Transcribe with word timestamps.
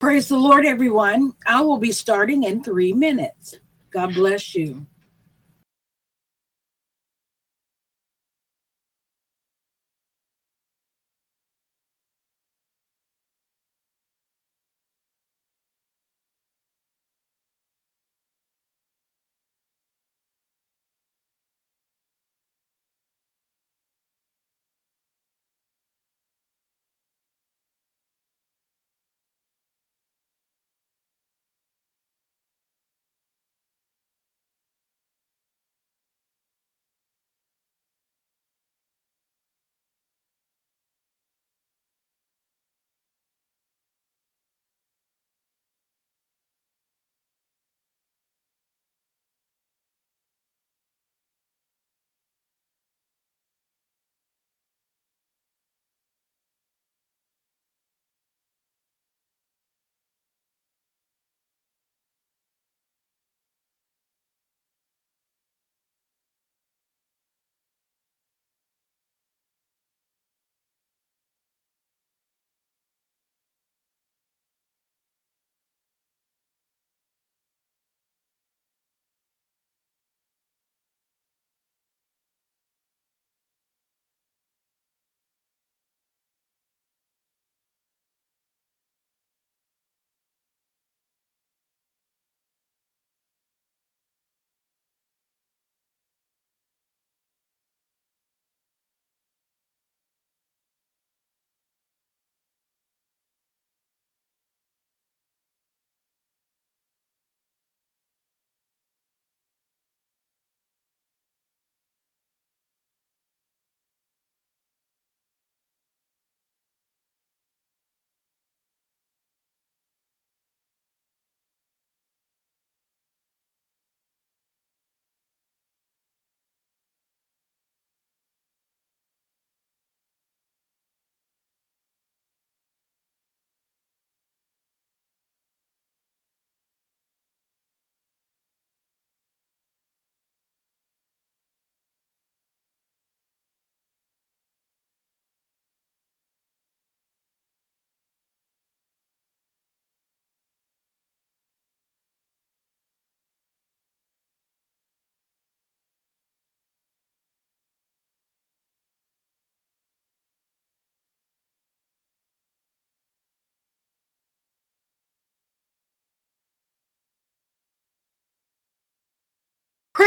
Praise 0.00 0.28
the 0.28 0.38
Lord, 0.38 0.64
everyone. 0.64 1.32
I 1.44 1.60
will 1.60 1.78
be 1.78 1.90
starting 1.90 2.44
in 2.44 2.62
three 2.62 2.92
minutes. 2.92 3.56
God 3.90 4.14
bless 4.14 4.54
you. 4.54 4.86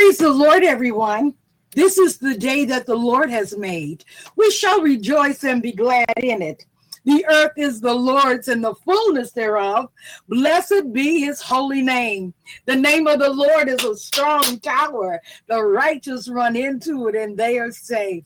Praise 0.01 0.17
the 0.17 0.34
Lord, 0.34 0.63
everyone. 0.63 1.35
This 1.75 2.00
is 2.00 2.17
the 2.17 2.35
day 2.35 2.66
that 2.66 2.88
the 2.88 2.95
Lord 2.95 3.29
has 3.29 3.56
made. 3.56 4.03
We 4.35 4.50
shall 4.50 4.81
rejoice 4.81 5.44
and 5.44 5.62
be 5.62 5.73
glad 5.73 6.07
in 6.17 6.41
it. 6.41 6.66
The 7.06 7.23
earth 7.28 7.51
is 7.56 7.79
the 7.79 7.94
Lord's 7.94 8.47
and 8.47 8.63
the 8.63 8.73
fullness 8.73 9.31
thereof. 9.31 9.91
Blessed 10.28 10.91
be 10.91 11.19
his 11.19 11.39
holy 11.39 11.84
name. 11.84 12.34
The 12.66 12.75
name 12.75 13.06
of 13.06 13.19
the 13.19 13.29
Lord 13.29 13.69
is 13.69 13.84
a 13.84 13.95
strong 13.95 14.59
tower. 14.62 15.22
The 15.45 15.62
righteous 15.62 16.28
run 16.28 16.56
into 16.56 17.07
it 17.07 17.13
and 17.13 17.38
they 17.38 17.59
are 17.59 17.72
safe. 17.72 18.25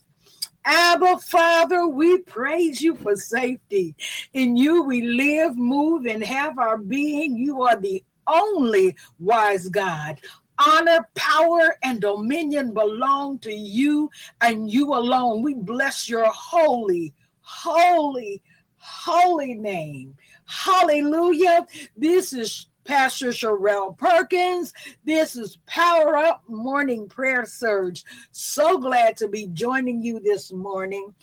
Abba, 0.63 1.17
Father, 1.17 1.87
we 1.87 2.19
praise 2.19 2.81
you 2.81 2.95
for 2.95 3.17
safety. 3.17 3.95
In 4.31 4.55
you 4.55 4.83
we 4.83 5.01
live, 5.01 5.57
move, 5.57 6.05
and 6.05 6.23
have 6.23 6.57
our 6.57 6.77
being. 6.77 7.35
You 7.35 7.63
are 7.63 7.75
the 7.75 8.01
only 8.27 8.95
wise 9.19 9.67
God. 9.67 10.21
Honor, 10.59 11.07
power, 11.15 11.77
and 11.83 11.99
dominion 11.99 12.73
belong 12.73 13.39
to 13.39 13.53
you 13.53 14.09
and 14.41 14.69
you 14.71 14.93
alone. 14.93 15.41
We 15.41 15.53
bless 15.53 16.07
your 16.07 16.27
holy, 16.27 17.13
holy, 17.41 18.41
holy 18.77 19.53
name. 19.53 20.15
Hallelujah. 20.45 21.65
This 21.97 22.31
is 22.31 22.67
Pastor 22.85 23.29
Sherelle 23.29 23.97
Perkins. 23.97 24.71
This 25.03 25.35
is 25.35 25.57
Power 25.65 26.15
Up 26.17 26.43
Morning 26.47 27.09
Prayer 27.09 27.45
Surge. 27.45 28.03
So 28.31 28.77
glad 28.77 29.17
to 29.17 29.27
be 29.27 29.47
joining 29.47 30.03
you 30.03 30.19
this 30.19 30.53
morning. 30.53 31.13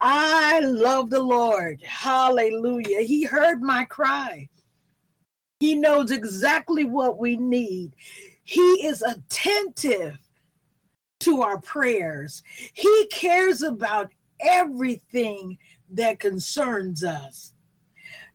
I 0.00 0.60
love 0.60 1.10
the 1.10 1.22
Lord. 1.22 1.82
Hallelujah. 1.82 3.02
He 3.02 3.24
heard 3.24 3.62
my 3.62 3.84
cry. 3.84 4.48
He 5.60 5.74
knows 5.76 6.10
exactly 6.10 6.84
what 6.84 7.18
we 7.18 7.36
need. 7.36 7.94
He 8.44 8.86
is 8.86 9.02
attentive 9.02 10.18
to 11.20 11.42
our 11.42 11.60
prayers. 11.60 12.42
He 12.72 13.06
cares 13.12 13.62
about 13.62 14.10
everything 14.40 15.58
that 15.90 16.18
concerns 16.18 17.04
us. 17.04 17.52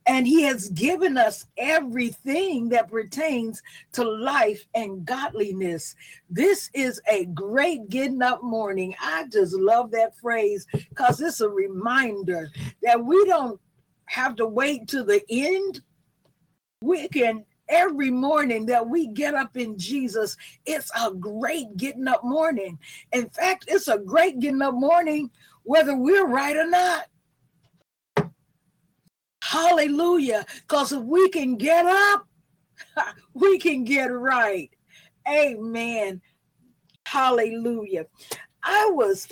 And 0.06 0.26
he 0.26 0.44
has 0.44 0.70
given 0.70 1.18
us 1.18 1.48
everything 1.58 2.70
that 2.70 2.90
pertains 2.90 3.62
to 3.92 4.06
life 4.06 4.66
and 4.74 5.06
godliness. 5.06 5.96
This 6.30 6.70
is 6.74 7.02
a 7.10 7.26
great 7.26 7.90
getting 7.90 8.22
up 8.22 8.42
morning. 8.42 8.96
I 9.02 9.26
just 9.28 9.54
love 9.54 9.92
that 9.92 10.16
phrase 10.16 10.66
because 10.72 11.20
it's 11.20 11.42
a 11.42 11.50
reminder 11.50 12.50
that 12.84 13.04
we 13.04 13.26
don't 13.26 13.60
have 14.06 14.38
to 14.38 14.48
wait 14.48 14.88
to 14.88 15.04
the 15.04 15.22
end. 15.30 15.82
We 16.82 17.10
can 17.10 17.44
every 17.70 18.12
morning 18.12 18.66
that 18.68 18.88
we 18.88 19.08
get 19.08 19.36
up 19.36 19.58
in 19.58 19.78
Jesus, 19.78 20.36
it's 20.66 20.92
a 21.02 21.12
great 21.12 21.76
getting 21.78 22.08
up 22.08 22.24
morning. 22.24 22.80
In 23.12 23.30
fact, 23.30 23.66
it's 23.68 23.88
a 23.88 23.98
great 23.98 24.40
getting 24.40 24.62
up 24.62 24.74
morning 24.74 25.30
whether 25.64 25.96
we're 25.96 26.28
right 26.28 26.56
or 26.56 26.68
not. 26.68 27.08
Hallelujah. 29.44 30.46
Because 30.62 30.92
if 30.92 31.04
we 31.04 31.30
can 31.30 31.58
get 31.58 31.86
up, 31.86 32.28
we 33.34 33.60
can 33.60 33.84
get 33.84 34.06
right. 34.06 34.70
Amen. 35.30 36.22
Hallelujah. 37.06 38.06
I 38.64 38.90
was 38.94 39.28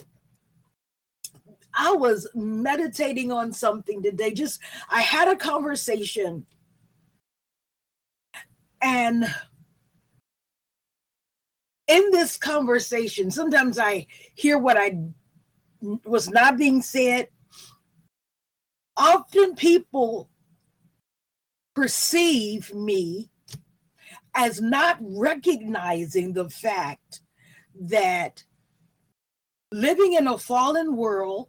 I 1.78 1.92
was 1.92 2.28
meditating 2.34 3.32
on 3.32 3.52
something 3.52 4.02
today. 4.02 4.32
Just 4.32 4.62
I 4.90 5.02
had 5.02 5.28
a 5.28 5.36
conversation 5.36 6.46
and 8.86 9.26
in 11.88 12.12
this 12.12 12.38
conversation, 12.38 13.32
sometimes 13.32 13.80
I 13.80 14.06
hear 14.36 14.60
what 14.60 14.78
I 14.78 15.00
was 15.82 16.30
not 16.30 16.60
being 16.60 16.84
said. 16.84 17.30
Often 18.96 19.56
people 19.56 20.30
perceive 21.74 22.72
me 22.76 23.32
as 24.36 24.62
not 24.62 24.98
recognizing 25.02 26.34
the 26.34 26.50
fact 26.52 27.22
that 27.82 28.44
living 29.72 30.14
in 30.14 30.28
a 30.28 30.38
fallen 30.38 30.96
world, 30.96 31.48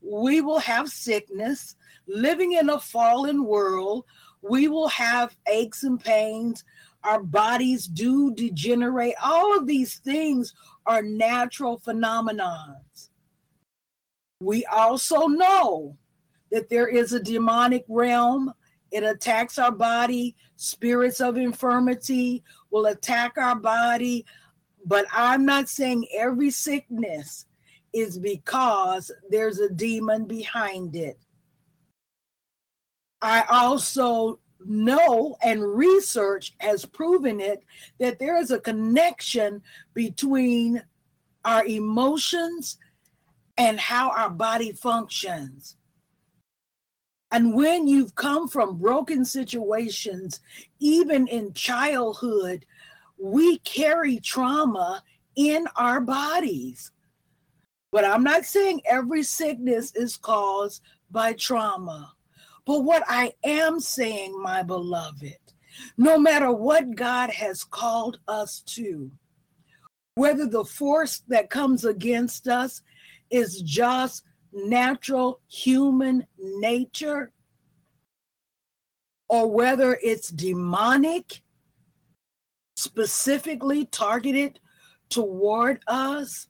we 0.00 0.40
will 0.40 0.60
have 0.60 0.88
sickness. 0.88 1.76
Living 2.08 2.52
in 2.52 2.70
a 2.70 2.80
fallen 2.80 3.44
world, 3.44 4.06
we 4.42 4.68
will 4.68 4.88
have 4.88 5.36
aches 5.48 5.82
and 5.82 6.02
pains. 6.02 6.64
Our 7.04 7.22
bodies 7.22 7.86
do 7.86 8.32
degenerate. 8.34 9.14
All 9.22 9.56
of 9.56 9.66
these 9.66 9.96
things 9.96 10.54
are 10.86 11.02
natural 11.02 11.80
phenomenons. 11.80 13.10
We 14.40 14.64
also 14.66 15.26
know 15.26 15.96
that 16.50 16.68
there 16.68 16.88
is 16.88 17.12
a 17.12 17.22
demonic 17.22 17.84
realm. 17.88 18.52
It 18.90 19.02
attacks 19.02 19.58
our 19.58 19.72
body. 19.72 20.36
Spirits 20.56 21.20
of 21.20 21.36
infirmity 21.36 22.42
will 22.70 22.86
attack 22.86 23.38
our 23.38 23.54
body. 23.54 24.24
But 24.84 25.06
I'm 25.12 25.44
not 25.44 25.68
saying 25.68 26.06
every 26.14 26.50
sickness 26.50 27.46
is 27.92 28.18
because 28.18 29.10
there's 29.30 29.58
a 29.58 29.68
demon 29.68 30.24
behind 30.24 30.96
it. 30.96 31.18
I 33.22 33.44
also 33.48 34.38
know 34.64 35.36
and 35.42 35.62
research 35.62 36.54
has 36.58 36.84
proven 36.84 37.40
it 37.40 37.62
that 37.98 38.18
there 38.18 38.36
is 38.36 38.50
a 38.50 38.60
connection 38.60 39.62
between 39.94 40.82
our 41.44 41.64
emotions 41.64 42.78
and 43.56 43.80
how 43.80 44.10
our 44.10 44.30
body 44.30 44.72
functions. 44.72 45.76
And 47.32 47.54
when 47.54 47.86
you've 47.86 48.14
come 48.14 48.48
from 48.48 48.78
broken 48.78 49.24
situations, 49.24 50.40
even 50.80 51.28
in 51.28 51.52
childhood, 51.52 52.66
we 53.18 53.58
carry 53.58 54.18
trauma 54.18 55.02
in 55.36 55.66
our 55.76 56.00
bodies. 56.00 56.90
But 57.92 58.04
I'm 58.04 58.24
not 58.24 58.44
saying 58.44 58.82
every 58.84 59.22
sickness 59.22 59.94
is 59.94 60.16
caused 60.16 60.82
by 61.10 61.34
trauma. 61.34 62.12
But 62.70 62.84
what 62.84 63.02
I 63.08 63.32
am 63.42 63.80
saying, 63.80 64.40
my 64.40 64.62
beloved, 64.62 65.40
no 65.98 66.20
matter 66.20 66.52
what 66.52 66.94
God 66.94 67.30
has 67.30 67.64
called 67.64 68.20
us 68.28 68.60
to, 68.76 69.10
whether 70.14 70.46
the 70.46 70.64
force 70.64 71.24
that 71.26 71.50
comes 71.50 71.84
against 71.84 72.46
us 72.46 72.80
is 73.28 73.60
just 73.62 74.22
natural 74.52 75.40
human 75.48 76.28
nature, 76.38 77.32
or 79.28 79.48
whether 79.48 79.98
it's 80.00 80.28
demonic, 80.28 81.42
specifically 82.76 83.84
targeted 83.86 84.60
toward 85.08 85.82
us, 85.88 86.46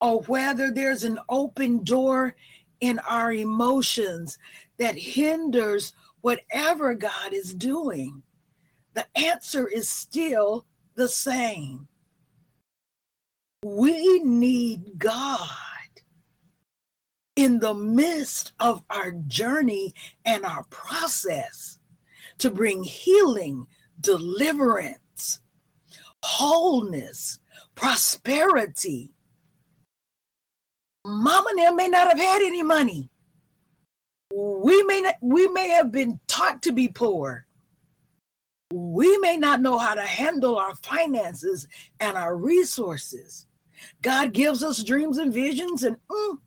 or 0.00 0.20
whether 0.22 0.70
there's 0.70 1.02
an 1.02 1.18
open 1.28 1.82
door 1.82 2.36
in 2.80 2.98
our 3.00 3.32
emotions 3.32 4.38
that 4.78 4.96
hinders 4.96 5.92
whatever 6.20 6.94
God 6.94 7.32
is 7.32 7.54
doing, 7.54 8.22
the 8.94 9.06
answer 9.14 9.68
is 9.68 9.88
still 9.88 10.66
the 10.94 11.08
same. 11.08 11.88
We 13.62 14.20
need 14.20 14.98
God 14.98 15.48
in 17.36 17.58
the 17.58 17.74
midst 17.74 18.52
of 18.60 18.82
our 18.90 19.12
journey 19.12 19.94
and 20.24 20.44
our 20.44 20.64
process 20.64 21.78
to 22.38 22.50
bring 22.50 22.82
healing, 22.82 23.66
deliverance, 24.00 25.40
wholeness, 26.22 27.38
prosperity, 27.74 29.10
mama 31.06 31.50
and 31.50 31.58
them 31.58 31.76
may 31.76 31.88
not 31.88 32.08
have 32.08 32.18
had 32.18 32.42
any 32.42 32.62
money. 32.62 33.08
We 34.34 34.82
may 34.82 35.00
not, 35.00 35.14
we 35.20 35.46
may 35.48 35.68
have 35.70 35.92
been 35.92 36.20
taught 36.26 36.62
to 36.62 36.72
be 36.72 36.88
poor. 36.88 37.46
We 38.72 39.16
may 39.18 39.36
not 39.36 39.60
know 39.60 39.78
how 39.78 39.94
to 39.94 40.02
handle 40.02 40.56
our 40.56 40.74
finances 40.76 41.68
and 42.00 42.16
our 42.16 42.36
resources. 42.36 43.46
God 44.02 44.32
gives 44.32 44.64
us 44.64 44.82
dreams 44.82 45.18
and 45.18 45.32
visions, 45.32 45.84
and 45.84 45.96
mm, 46.10 46.38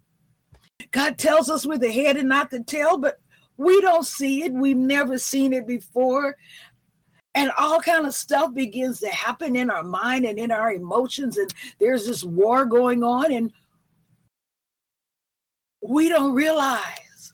God 0.92 1.18
tells 1.18 1.50
us 1.50 1.66
we're 1.66 1.78
the 1.78 1.92
head 1.92 2.18
and 2.18 2.28
not 2.28 2.50
the 2.50 2.64
tail, 2.64 2.98
but 2.98 3.20
we 3.58 3.80
don't 3.82 4.06
see 4.06 4.44
it. 4.44 4.52
We've 4.52 4.76
never 4.76 5.18
seen 5.18 5.54
it 5.54 5.66
before. 5.66 6.36
And 7.36 7.52
all 7.58 7.80
kind 7.80 8.06
of 8.06 8.14
stuff 8.14 8.54
begins 8.54 9.00
to 9.00 9.10
happen 9.10 9.56
in 9.56 9.70
our 9.70 9.84
mind 9.84 10.26
and 10.26 10.38
in 10.38 10.52
our 10.52 10.74
emotions, 10.74 11.38
and 11.38 11.54
there's 11.80 12.06
this 12.06 12.24
war 12.24 12.66
going 12.66 13.04
on, 13.04 13.32
and 13.32 13.54
we 15.81 16.10
don't 16.10 16.34
realize 16.34 17.34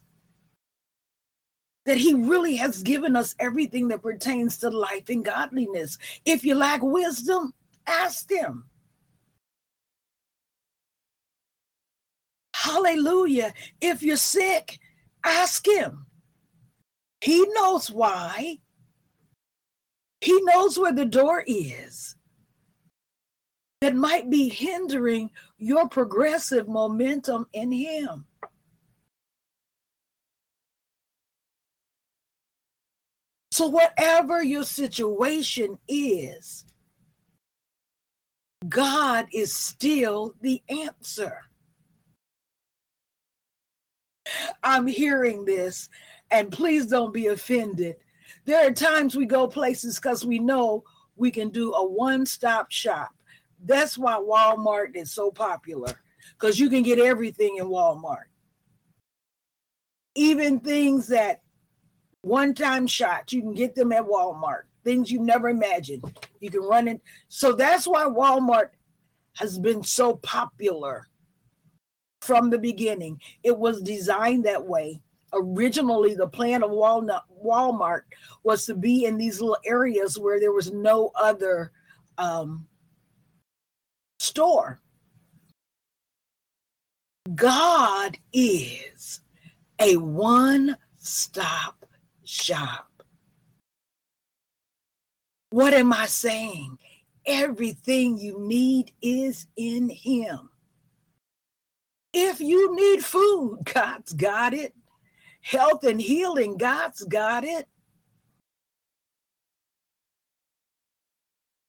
that 1.86 1.98
he 1.98 2.14
really 2.14 2.56
has 2.56 2.82
given 2.82 3.16
us 3.16 3.36
everything 3.40 3.88
that 3.90 4.02
pertains 4.02 4.58
to 4.58 4.70
life 4.70 5.10
and 5.10 5.24
godliness. 5.24 5.98
If 6.26 6.44
you 6.44 6.56
lack 6.56 6.82
wisdom, 6.82 7.54
ask 7.86 8.30
him. 8.30 8.66
Hallelujah. 12.56 13.54
If 13.82 14.02
you're 14.02 14.18
sick, 14.18 14.80
ask 15.24 15.68
him. 15.68 16.08
He 17.22 17.46
knows 17.54 17.92
why. 17.92 18.58
He 20.22 20.42
knows 20.42 20.80
where 20.80 20.94
the 20.94 21.06
door 21.06 21.44
is 21.46 22.16
that 23.82 23.96
might 23.96 24.32
be 24.32 24.50
hindering 24.50 25.30
your 25.60 25.88
progressive 25.88 26.68
momentum 26.68 27.46
in 27.54 27.72
him. 27.72 28.26
So, 33.56 33.68
whatever 33.68 34.44
your 34.44 34.66
situation 34.66 35.80
is, 35.88 36.66
God 38.68 39.28
is 39.32 39.56
still 39.56 40.36
the 40.42 40.62
answer. 40.68 41.38
I'm 44.62 44.86
hearing 44.86 45.46
this, 45.46 45.88
and 46.32 46.52
please 46.52 46.88
don't 46.88 47.14
be 47.14 47.28
offended. 47.28 47.96
There 48.44 48.68
are 48.68 48.74
times 48.74 49.16
we 49.16 49.26
go 49.26 49.48
places 49.48 50.02
because 50.02 50.26
we 50.26 50.38
know 50.38 50.84
we 51.16 51.32
can 51.32 51.48
do 51.48 51.74
a 51.76 51.88
one 51.88 52.26
stop 52.26 52.70
shop. 52.74 53.12
That's 53.64 53.98
why 53.98 54.16
Walmart 54.16 54.98
is 54.98 55.14
so 55.14 55.32
popular 55.32 55.94
because 56.38 56.60
you 56.60 56.70
can 56.70 56.84
get 56.84 57.00
everything 57.00 57.56
in 57.60 57.68
Walmart. 57.68 58.28
Even 60.14 60.60
things 60.60 61.08
that 61.08 61.40
one 62.26 62.56
time 62.56 62.88
shots. 62.88 63.34
You 63.34 63.42
can 63.42 63.54
get 63.54 63.76
them 63.76 63.92
at 63.92 64.04
Walmart, 64.04 64.64
things 64.84 65.12
you 65.12 65.20
never 65.20 65.48
imagined. 65.48 66.04
You 66.40 66.50
can 66.50 66.62
run 66.62 66.88
it. 66.88 67.00
So 67.28 67.54
that's 67.54 67.86
why 67.86 68.06
Walmart 68.06 68.70
has 69.36 69.60
been 69.60 69.84
so 69.84 70.16
popular 70.18 71.08
from 72.22 72.50
the 72.50 72.58
beginning. 72.58 73.22
It 73.44 73.56
was 73.56 73.80
designed 73.80 74.46
that 74.46 74.66
way. 74.66 75.02
Originally, 75.34 76.16
the 76.16 76.28
plan 76.28 76.64
of 76.64 76.72
Walnut, 76.72 77.26
Walmart 77.46 78.02
was 78.44 78.66
to 78.66 78.74
be 78.74 79.06
in 79.06 79.18
these 79.18 79.40
little 79.40 79.58
areas 79.64 80.18
where 80.18 80.40
there 80.40 80.54
was 80.54 80.72
no 80.72 81.12
other 81.14 81.72
um, 82.18 82.66
store. 84.18 84.80
God 87.36 88.18
is 88.34 89.22
a 89.80 89.98
one 89.98 90.78
stop 90.98 91.85
shop. 92.26 93.04
What 95.52 95.74
am 95.74 95.94
I 95.94 96.06
saying? 96.06 96.78
Everything 97.26 98.18
you 98.18 98.40
need 98.40 98.92
is 99.02 99.48
in 99.56 99.90
Him. 99.90 100.50
If 102.14 102.40
you 102.40 102.76
need 102.76 103.04
food, 103.04 103.60
God's 103.74 104.14
got 104.14 104.54
it. 104.54 104.74
Health 105.42 105.84
and 105.84 106.02
healing, 106.02 106.58
God's 106.58 107.04
got 107.04 107.44
it. 107.44 107.68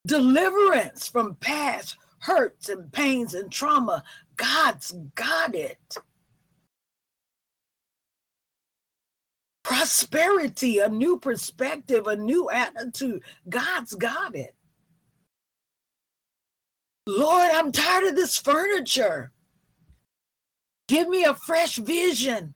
Deliverance 0.06 1.08
from 1.08 1.34
past 1.36 1.96
hurts 2.20 2.68
and 2.68 2.92
pains 2.92 3.34
and 3.34 3.50
trauma, 3.50 4.02
God's 4.36 4.92
got 5.14 5.54
it. 5.54 5.96
Prosperity, 9.66 10.78
a 10.78 10.88
new 10.88 11.18
perspective, 11.18 12.06
a 12.06 12.14
new 12.14 12.48
attitude, 12.48 13.20
God's 13.48 13.96
got 13.96 14.36
it. 14.36 14.54
Lord, 17.08 17.50
I'm 17.52 17.72
tired 17.72 18.04
of 18.04 18.14
this 18.14 18.38
furniture. 18.38 19.32
Give 20.86 21.08
me 21.08 21.24
a 21.24 21.34
fresh 21.34 21.78
vision 21.78 22.54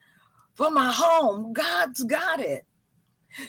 for 0.53 0.71
my 0.71 0.89
home. 0.89 1.51
God's 1.51 2.01
got 2.05 2.39
it. 2.39 2.65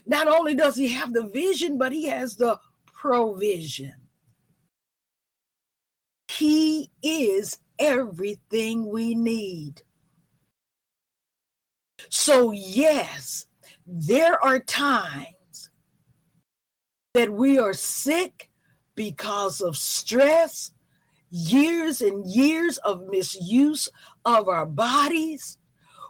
Not 0.07 0.27
only 0.27 0.57
does 0.57 0.75
He 0.75 0.89
have 0.89 1.13
the 1.13 1.29
vision, 1.29 1.79
but 1.79 1.93
He 1.93 2.07
has 2.07 2.35
the 2.35 2.59
provision. 2.87 3.95
He 6.27 6.91
is 7.01 7.61
everything 7.79 8.91
we 8.91 9.15
need. 9.15 9.83
So, 12.09 12.51
yes, 12.51 13.47
there 13.87 14.43
are 14.43 14.61
times 14.61 15.71
that 17.15 17.33
we 17.33 17.59
are 17.59 17.75
sick 17.75 18.51
because 18.95 19.61
of 19.61 19.77
stress, 19.77 20.73
years 21.31 22.01
and 22.01 22.27
years 22.27 22.79
of 22.79 23.09
misuse 23.09 23.89
of 24.25 24.49
our 24.49 24.67
bodies. 24.67 25.59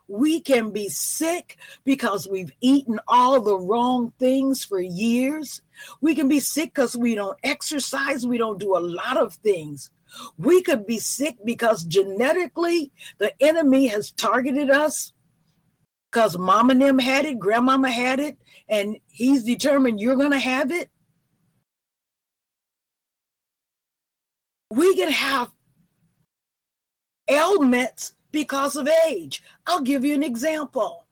We 0.08 0.40
can 0.40 0.70
be 0.70 0.88
sick 0.88 1.56
because 1.84 2.28
we've 2.28 2.52
eaten 2.60 3.00
all 3.08 3.40
the 3.40 3.58
wrong 3.58 4.12
things 4.18 4.64
for 4.64 4.80
years. 4.80 5.62
We 6.00 6.14
can 6.14 6.28
be 6.28 6.40
sick 6.40 6.74
because 6.74 6.96
we 6.96 7.14
don't 7.14 7.38
exercise, 7.42 8.26
we 8.26 8.38
don't 8.38 8.60
do 8.60 8.76
a 8.76 8.78
lot 8.78 9.16
of 9.16 9.34
things. 9.34 9.90
We 10.36 10.60
could 10.62 10.86
be 10.86 10.98
sick 10.98 11.36
because 11.44 11.84
genetically 11.84 12.92
the 13.18 13.32
enemy 13.42 13.86
has 13.86 14.10
targeted 14.10 14.70
us 14.70 15.12
because 16.12 16.36
mom 16.36 16.68
and 16.70 16.82
them 16.82 16.98
had 16.98 17.24
it, 17.24 17.38
grandmama 17.38 17.90
had 17.90 18.20
it, 18.20 18.36
and 18.68 18.98
he's 19.08 19.44
determined 19.44 19.98
you're 19.98 20.16
going 20.16 20.30
to 20.30 20.38
have 20.38 20.70
it. 20.70 20.90
We 24.70 24.94
can 24.94 25.10
have 25.10 25.50
ailments 27.28 28.12
because 28.30 28.76
of 28.76 28.88
age. 29.06 29.42
I'll 29.66 29.80
give 29.80 30.04
you 30.04 30.14
an 30.14 30.22
example. 30.22 31.06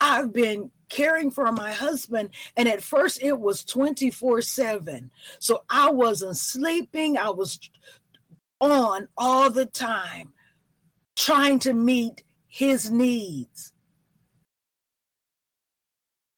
I've 0.00 0.32
been 0.32 0.70
caring 0.88 1.30
for 1.32 1.50
my 1.50 1.72
husband, 1.72 2.30
and 2.56 2.68
at 2.68 2.82
first 2.82 3.20
it 3.22 3.38
was 3.38 3.64
24 3.64 4.42
7. 4.42 5.10
So 5.40 5.64
I 5.68 5.90
wasn't 5.90 6.36
sleeping, 6.36 7.18
I 7.18 7.30
was 7.30 7.58
on 8.60 9.08
all 9.16 9.50
the 9.50 9.66
time 9.66 10.32
trying 11.16 11.58
to 11.60 11.72
meet 11.72 12.22
his 12.48 12.90
needs. 12.90 13.72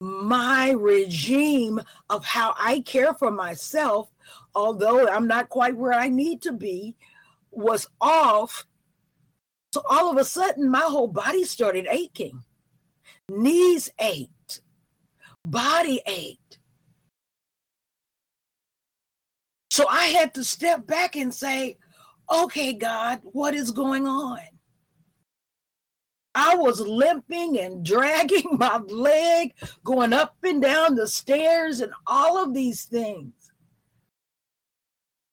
My 0.00 0.70
regime 0.70 1.80
of 2.08 2.24
how 2.24 2.54
I 2.58 2.80
care 2.80 3.14
for 3.14 3.30
myself, 3.30 4.08
although 4.54 5.08
I'm 5.08 5.26
not 5.26 5.48
quite 5.48 5.76
where 5.76 5.92
I 5.92 6.08
need 6.08 6.42
to 6.42 6.52
be, 6.52 6.94
was 7.50 7.88
off. 8.00 8.64
So 9.72 9.82
all 9.88 10.10
of 10.10 10.16
a 10.16 10.24
sudden, 10.24 10.70
my 10.70 10.80
whole 10.80 11.08
body 11.08 11.44
started 11.44 11.86
aching. 11.90 12.44
Knees 13.28 13.90
ached, 14.00 14.60
body 15.46 16.00
ached. 16.06 16.58
So 19.70 19.86
I 19.88 20.06
had 20.06 20.34
to 20.34 20.44
step 20.44 20.86
back 20.86 21.16
and 21.16 21.32
say, 21.32 21.76
okay, 22.32 22.72
God, 22.72 23.20
what 23.22 23.54
is 23.54 23.70
going 23.70 24.06
on? 24.06 24.40
I 26.38 26.54
was 26.54 26.80
limping 26.80 27.58
and 27.58 27.84
dragging 27.84 28.46
my 28.52 28.78
leg, 28.78 29.54
going 29.82 30.12
up 30.12 30.36
and 30.44 30.62
down 30.62 30.94
the 30.94 31.08
stairs, 31.08 31.80
and 31.80 31.92
all 32.06 32.42
of 32.42 32.54
these 32.54 32.84
things. 32.84 33.32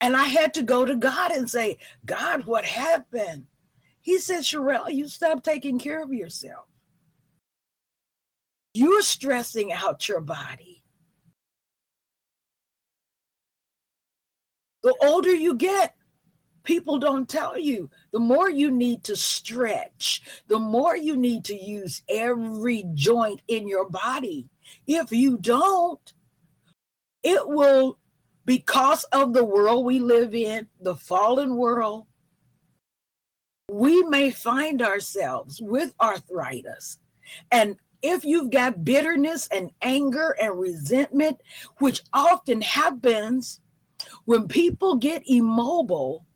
And 0.00 0.16
I 0.16 0.24
had 0.24 0.52
to 0.54 0.62
go 0.62 0.84
to 0.84 0.96
God 0.96 1.30
and 1.30 1.48
say, 1.48 1.78
God, 2.04 2.44
what 2.44 2.64
happened? 2.64 3.46
He 4.00 4.18
said, 4.18 4.40
Sherelle, 4.40 4.92
you 4.92 5.08
stopped 5.08 5.44
taking 5.44 5.78
care 5.78 6.02
of 6.02 6.12
yourself. 6.12 6.66
You're 8.74 9.02
stressing 9.02 9.72
out 9.72 10.08
your 10.08 10.20
body. 10.20 10.82
The 14.82 14.94
older 15.02 15.34
you 15.34 15.54
get, 15.54 15.94
people 16.66 16.98
don't 16.98 17.28
tell 17.28 17.56
you. 17.56 17.88
The 18.12 18.18
more 18.18 18.50
you 18.50 18.70
need 18.70 19.04
to 19.04 19.16
stretch 19.16 20.22
the 20.48 20.58
more 20.58 20.96
you 20.96 21.16
need 21.16 21.44
to 21.44 21.56
use 21.56 22.02
every 22.08 22.84
joint 22.92 23.40
in 23.48 23.66
your 23.66 23.88
body. 23.88 24.48
If 24.86 25.12
you 25.12 25.38
don't 25.38 26.12
it 27.22 27.48
will 27.48 27.98
because 28.44 29.04
of 29.04 29.32
the 29.32 29.44
world 29.44 29.84
we 29.84 29.98
live 29.98 30.34
in 30.34 30.66
the 30.80 30.96
fallen 30.96 31.56
world 31.56 32.06
we 33.70 34.02
may 34.04 34.30
find 34.30 34.80
ourselves 34.80 35.60
with 35.60 35.92
arthritis. 36.00 36.98
And 37.50 37.76
if 38.02 38.24
you've 38.24 38.50
got 38.50 38.84
bitterness 38.84 39.48
and 39.48 39.70
anger 39.82 40.36
and 40.40 40.58
resentment 40.58 41.40
which 41.78 42.02
often 42.12 42.60
happens 42.60 43.60
when 44.24 44.46
people 44.48 44.96
get 44.96 45.22
immobile 45.26 46.26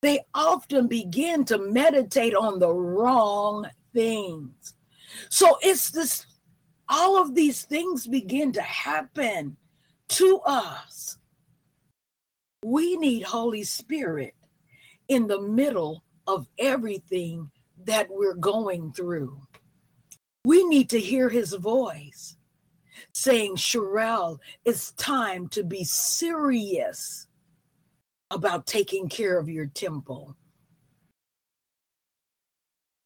they 0.00 0.20
often 0.34 0.86
begin 0.86 1.44
to 1.46 1.58
meditate 1.58 2.34
on 2.34 2.58
the 2.58 2.72
wrong 2.72 3.68
things. 3.92 4.74
So 5.28 5.58
it's 5.60 5.90
this, 5.90 6.26
all 6.88 7.20
of 7.20 7.34
these 7.34 7.62
things 7.62 8.06
begin 8.06 8.52
to 8.52 8.62
happen 8.62 9.56
to 10.10 10.40
us. 10.46 11.18
We 12.64 12.96
need 12.96 13.22
Holy 13.22 13.64
Spirit 13.64 14.34
in 15.08 15.26
the 15.26 15.40
middle 15.40 16.04
of 16.26 16.46
everything 16.58 17.50
that 17.84 18.08
we're 18.10 18.34
going 18.34 18.92
through. 18.92 19.40
We 20.44 20.64
need 20.64 20.90
to 20.90 21.00
hear 21.00 21.28
his 21.28 21.54
voice 21.54 22.36
saying, 23.12 23.56
Sherelle, 23.56 24.38
it's 24.64 24.92
time 24.92 25.48
to 25.48 25.62
be 25.62 25.84
serious 25.84 27.27
about 28.30 28.66
taking 28.66 29.08
care 29.08 29.38
of 29.38 29.48
your 29.48 29.66
temple. 29.66 30.36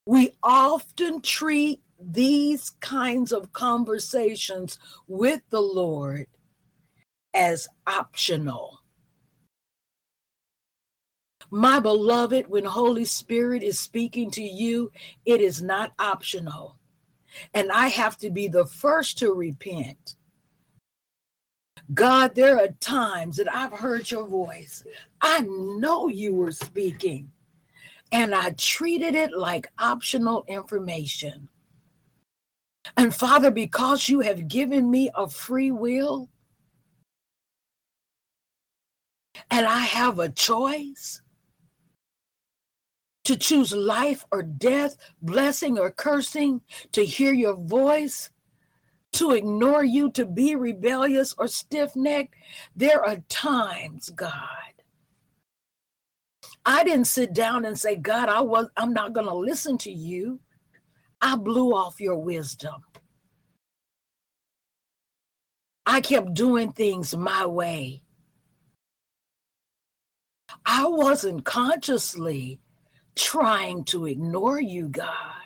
We 0.07 0.33
often 0.43 1.21
treat 1.21 1.81
these 2.01 2.71
kinds 2.81 3.33
of 3.33 3.53
conversations 3.53 4.79
with 5.07 5.41
the 5.51 5.61
Lord 5.61 6.27
as 7.35 7.69
optional. 7.87 8.81
My 11.51 11.79
beloved, 11.79 12.49
when 12.49 12.65
Holy 12.65 13.05
Spirit 13.05 13.63
is 13.63 13.79
speaking 13.79 14.31
to 14.33 14.43
you, 14.43 14.91
it 15.25 15.41
is 15.41 15.63
not 15.63 15.93
optional. 15.99 16.79
And 17.55 17.71
I 17.71 17.89
have 17.89 18.17
to 18.19 18.31
be 18.31 18.49
the 18.49 18.67
first 18.67 19.19
to 19.19 19.33
repent 19.33 20.17
God, 21.95 22.35
there 22.35 22.59
are 22.59 22.69
times 22.81 23.37
that 23.37 23.53
I've 23.53 23.73
heard 23.73 24.11
your 24.11 24.27
voice. 24.27 24.85
I 25.21 25.41
know 25.41 26.09
you 26.09 26.35
were 26.35 26.53
speaking, 26.53 27.31
and 28.13 28.35
I 28.35 28.51
treated 28.51 29.15
it 29.15 29.33
like 29.33 29.71
optional 29.79 30.45
information. 30.49 31.49
And 32.97 33.15
Father, 33.15 33.51
because 33.51 34.09
you 34.09 34.21
have 34.21 34.49
given 34.49 34.91
me 34.91 35.11
a 35.15 35.29
free 35.29 35.71
will, 35.71 36.29
and 39.51 39.67
I 39.67 39.81
have 39.81 40.19
a 40.19 40.29
choice 40.29 41.21
to 43.25 43.37
choose 43.37 43.73
life 43.73 44.25
or 44.33 44.43
death, 44.43 44.97
blessing 45.21 45.79
or 45.79 45.91
cursing, 45.91 46.61
to 46.93 47.05
hear 47.05 47.33
your 47.33 47.55
voice, 47.55 48.31
to 49.13 49.33
ignore 49.33 49.85
you, 49.85 50.11
to 50.13 50.25
be 50.25 50.55
rebellious 50.57 51.35
or 51.39 51.49
stiff 51.49 51.95
necked. 51.95 52.35
There 52.75 53.05
are 53.05 53.19
times, 53.29 54.11
God. 54.11 54.39
I 56.65 56.85
didn't 56.85 57.07
sit 57.07 57.33
down 57.33 57.65
and 57.65 57.79
say, 57.79 57.97
God, 57.97 58.29
I 58.29 58.41
was 58.41 58.69
I'm 58.77 58.93
not 58.93 59.13
gonna 59.13 59.35
listen 59.35 59.79
to 59.79 59.93
you. 59.93 60.41
I 61.21 61.37
blew 61.37 61.75
off 61.75 62.01
your 62.01 62.17
wisdom. 62.17 62.83
I 65.87 66.01
kept 66.01 66.35
doing 66.35 66.73
things 66.73 67.17
my 67.17 67.47
way. 67.47 68.03
I 70.65 70.87
wasn't 70.87 71.45
consciously 71.45 72.61
trying 73.17 73.85
to 73.87 74.07
ignore 74.07 74.61
you, 74.61 74.89
God. 74.89 75.42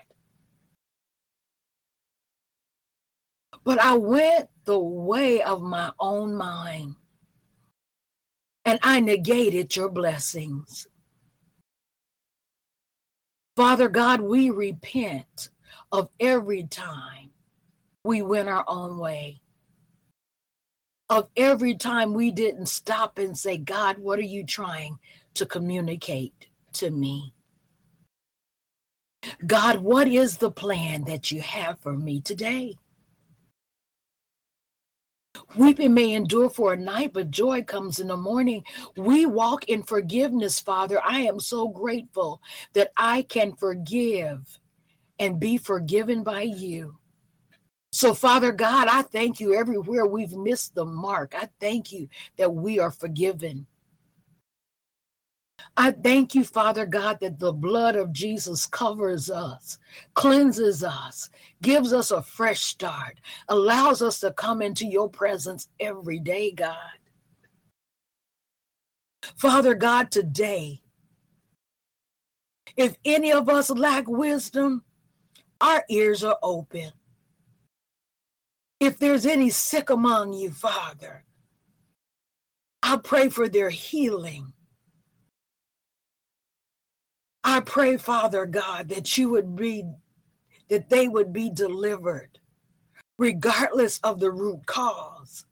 But 3.67 3.81
I 3.81 3.95
went 3.95 4.49
the 4.65 4.79
way 4.79 5.43
of 5.43 5.61
my 5.61 5.91
own 5.99 6.37
mind 6.37 6.95
and 8.65 8.79
I 8.81 9.01
negated 9.01 9.75
your 9.75 9.89
blessings. 9.89 10.87
Father 13.57 13.89
God, 13.89 14.21
we 14.21 14.51
repent 14.51 15.51
of 15.91 16.11
every 16.21 16.63
time 16.63 17.31
we 18.05 18.23
went 18.23 18.49
our 18.49 18.65
own 18.69 18.99
way, 18.99 19.41
of 21.11 21.29
every 21.37 21.75
time 21.75 22.15
we 22.15 22.31
didn't 22.31 22.67
stop 22.67 23.19
and 23.19 23.37
say, 23.37 23.57
God, 23.57 23.99
what 23.99 24.21
are 24.21 24.23
you 24.23 24.45
trying 24.45 25.01
to 25.35 25.45
communicate 25.45 26.47
to 26.75 26.93
me? 26.93 27.35
God, 29.45 29.79
what 29.81 30.07
is 30.07 30.37
the 30.37 30.53
plan 30.53 31.03
that 31.07 31.33
you 31.33 31.41
have 31.41 31.81
for 31.81 31.95
me 31.95 32.21
today? 32.21 32.77
Weeping 35.57 35.95
may 35.95 36.13
endure 36.13 36.51
for 36.51 36.73
a 36.73 36.77
night, 36.77 37.13
but 37.13 37.31
joy 37.31 37.63
comes 37.63 37.99
in 37.99 38.09
the 38.09 38.17
morning. 38.17 38.65
We 38.97 39.27
walk 39.27 39.69
in 39.69 39.83
forgiveness, 39.83 40.61
Father. 40.61 41.01
I 41.05 41.21
am 41.21 41.41
so 41.41 41.69
grateful 41.69 42.41
that 42.75 42.93
I 42.97 43.23
can 43.23 43.53
forgive 43.53 44.59
and 45.19 45.41
be 45.41 45.57
forgiven 45.57 46.23
by 46.23 46.43
you. 46.43 46.99
So, 47.93 48.13
Father 48.13 48.53
God, 48.53 48.89
I 48.89 49.03
thank 49.03 49.41
you 49.41 49.55
everywhere 49.55 50.07
we've 50.07 50.33
missed 50.33 50.75
the 50.75 50.85
mark. 50.85 51.35
I 51.35 51.49
thank 51.61 51.93
you 51.93 52.09
that 52.37 52.53
we 52.53 52.79
are 52.79 52.91
forgiven. 52.91 53.67
I 55.77 55.91
thank 55.93 56.35
you, 56.35 56.45
Father 56.45 56.87
God, 56.87 57.21
that 57.21 57.39
the 57.39 57.53
blood 57.53 57.97
of 57.97 58.13
Jesus 58.13 58.67
covers 58.67 59.31
us, 59.31 59.79
cleanses 60.15 60.85
us, 60.85 61.31
gives 61.63 61.93
us 61.93 62.11
a 62.11 62.23
fresh 62.23 62.61
start, 62.61 63.21
allows 63.49 64.03
us 64.03 64.21
to 64.21 64.33
come 64.33 64.63
into 64.63 64.87
your 64.87 65.09
presence 65.09 65.69
every 65.81 66.19
day, 66.19 66.51
God. 66.51 66.77
Father 69.37 69.75
God, 69.75 70.11
today, 70.11 70.81
if 72.77 72.97
any 73.05 73.33
of 73.33 73.49
us 73.49 73.71
lack 73.71 74.09
wisdom, 74.09 74.85
our 75.61 75.85
ears 75.89 76.23
are 76.23 76.39
open. 76.43 76.93
If 78.79 78.99
there's 78.99 79.25
any 79.27 79.51
sick 79.51 79.91
among 79.91 80.35
you, 80.35 80.51
Father, 80.51 81.25
I 82.83 82.99
pray 82.99 83.31
for 83.31 83.49
their 83.49 83.71
healing. 83.71 84.53
I 87.47 87.61
pray, 87.61 87.97
Father 87.97 88.45
God, 88.45 88.89
that 88.89 89.17
you 89.17 89.31
would 89.31 89.55
be, 89.55 89.85
that 90.69 90.91
they 90.91 91.07
would 91.07 91.33
be 91.33 91.49
delivered, 91.49 92.41
regardless 93.19 94.01
of 94.03 94.19
the 94.19 94.33
root 94.33 94.67
cause. 94.67 95.47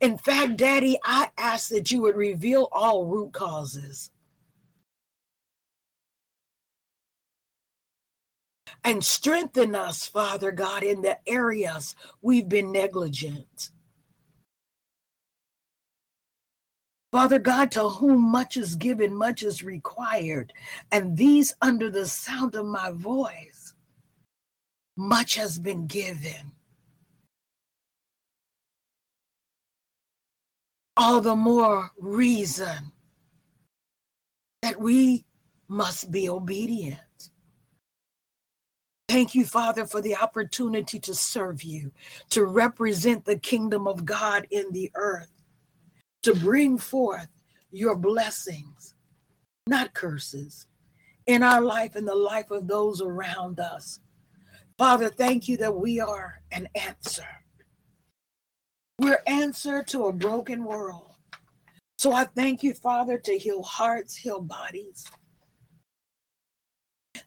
In 0.00 0.16
fact, 0.16 0.56
Daddy, 0.56 0.98
I 1.04 1.28
ask 1.36 1.68
that 1.68 1.90
you 1.90 2.00
would 2.00 2.16
reveal 2.16 2.70
all 2.72 3.04
root 3.04 3.34
causes. 3.34 4.10
And 8.82 9.04
strengthen 9.04 9.74
us, 9.74 10.06
Father 10.06 10.50
God, 10.50 10.82
in 10.82 11.02
the 11.02 11.18
areas 11.28 11.94
we've 12.22 12.48
been 12.48 12.72
negligent. 12.72 13.70
Father 17.10 17.38
God, 17.38 17.70
to 17.72 17.88
whom 17.88 18.20
much 18.20 18.56
is 18.56 18.74
given, 18.76 19.14
much 19.14 19.42
is 19.42 19.62
required. 19.62 20.52
And 20.92 21.16
these 21.16 21.54
under 21.62 21.90
the 21.90 22.06
sound 22.06 22.54
of 22.54 22.66
my 22.66 22.90
voice, 22.92 23.72
much 24.96 25.34
has 25.36 25.58
been 25.58 25.86
given. 25.86 26.52
All 30.96 31.20
the 31.20 31.36
more 31.36 31.92
reason 31.98 32.92
that 34.62 34.78
we 34.78 35.24
must 35.68 36.10
be 36.10 36.28
obedient. 36.28 36.98
Thank 39.08 39.34
you, 39.34 39.46
Father, 39.46 39.86
for 39.86 40.02
the 40.02 40.16
opportunity 40.16 40.98
to 41.00 41.14
serve 41.14 41.62
you, 41.62 41.92
to 42.30 42.44
represent 42.44 43.24
the 43.24 43.38
kingdom 43.38 43.86
of 43.88 44.04
God 44.04 44.46
in 44.50 44.70
the 44.72 44.90
earth 44.94 45.37
to 46.22 46.34
bring 46.34 46.78
forth 46.78 47.28
your 47.70 47.96
blessings, 47.96 48.94
not 49.66 49.94
curses, 49.94 50.66
in 51.26 51.42
our 51.42 51.60
life 51.60 51.94
and 51.94 52.08
the 52.08 52.14
life 52.14 52.50
of 52.50 52.66
those 52.66 53.00
around 53.00 53.60
us. 53.60 54.00
Father, 54.78 55.08
thank 55.08 55.48
you 55.48 55.56
that 55.58 55.74
we 55.74 56.00
are 56.00 56.40
an 56.52 56.68
answer. 56.74 57.26
We're 58.98 59.22
answer 59.26 59.82
to 59.84 60.06
a 60.06 60.12
broken 60.12 60.64
world. 60.64 61.12
So 61.98 62.12
I 62.12 62.24
thank 62.24 62.62
you, 62.62 62.74
Father, 62.74 63.18
to 63.18 63.38
heal 63.38 63.62
hearts, 63.62 64.16
heal 64.16 64.40
bodies. 64.40 65.04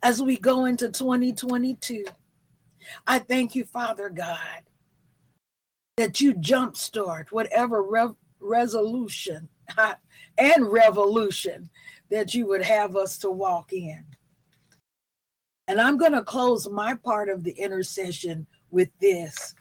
As 0.01 0.21
we 0.21 0.37
go 0.37 0.65
into 0.65 0.89
2022, 0.89 2.05
I 3.05 3.19
thank 3.19 3.53
you, 3.53 3.65
Father 3.65 4.09
God, 4.09 4.61
that 5.97 6.21
you 6.21 6.33
jumpstart 6.33 7.31
whatever 7.31 7.83
rev- 7.83 8.15
resolution 8.41 9.47
and 10.37 10.71
revolution 10.71 11.69
that 12.09 12.33
you 12.33 12.45
would 12.47 12.63
have 12.63 12.95
us 12.95 13.17
to 13.19 13.31
walk 13.31 13.71
in. 13.73 14.03
And 15.67 15.79
I'm 15.79 15.97
going 15.97 16.11
to 16.11 16.23
close 16.23 16.69
my 16.69 16.95
part 16.95 17.29
of 17.29 17.43
the 17.43 17.51
intercession 17.51 18.45
with 18.71 18.89
this. 18.99 19.55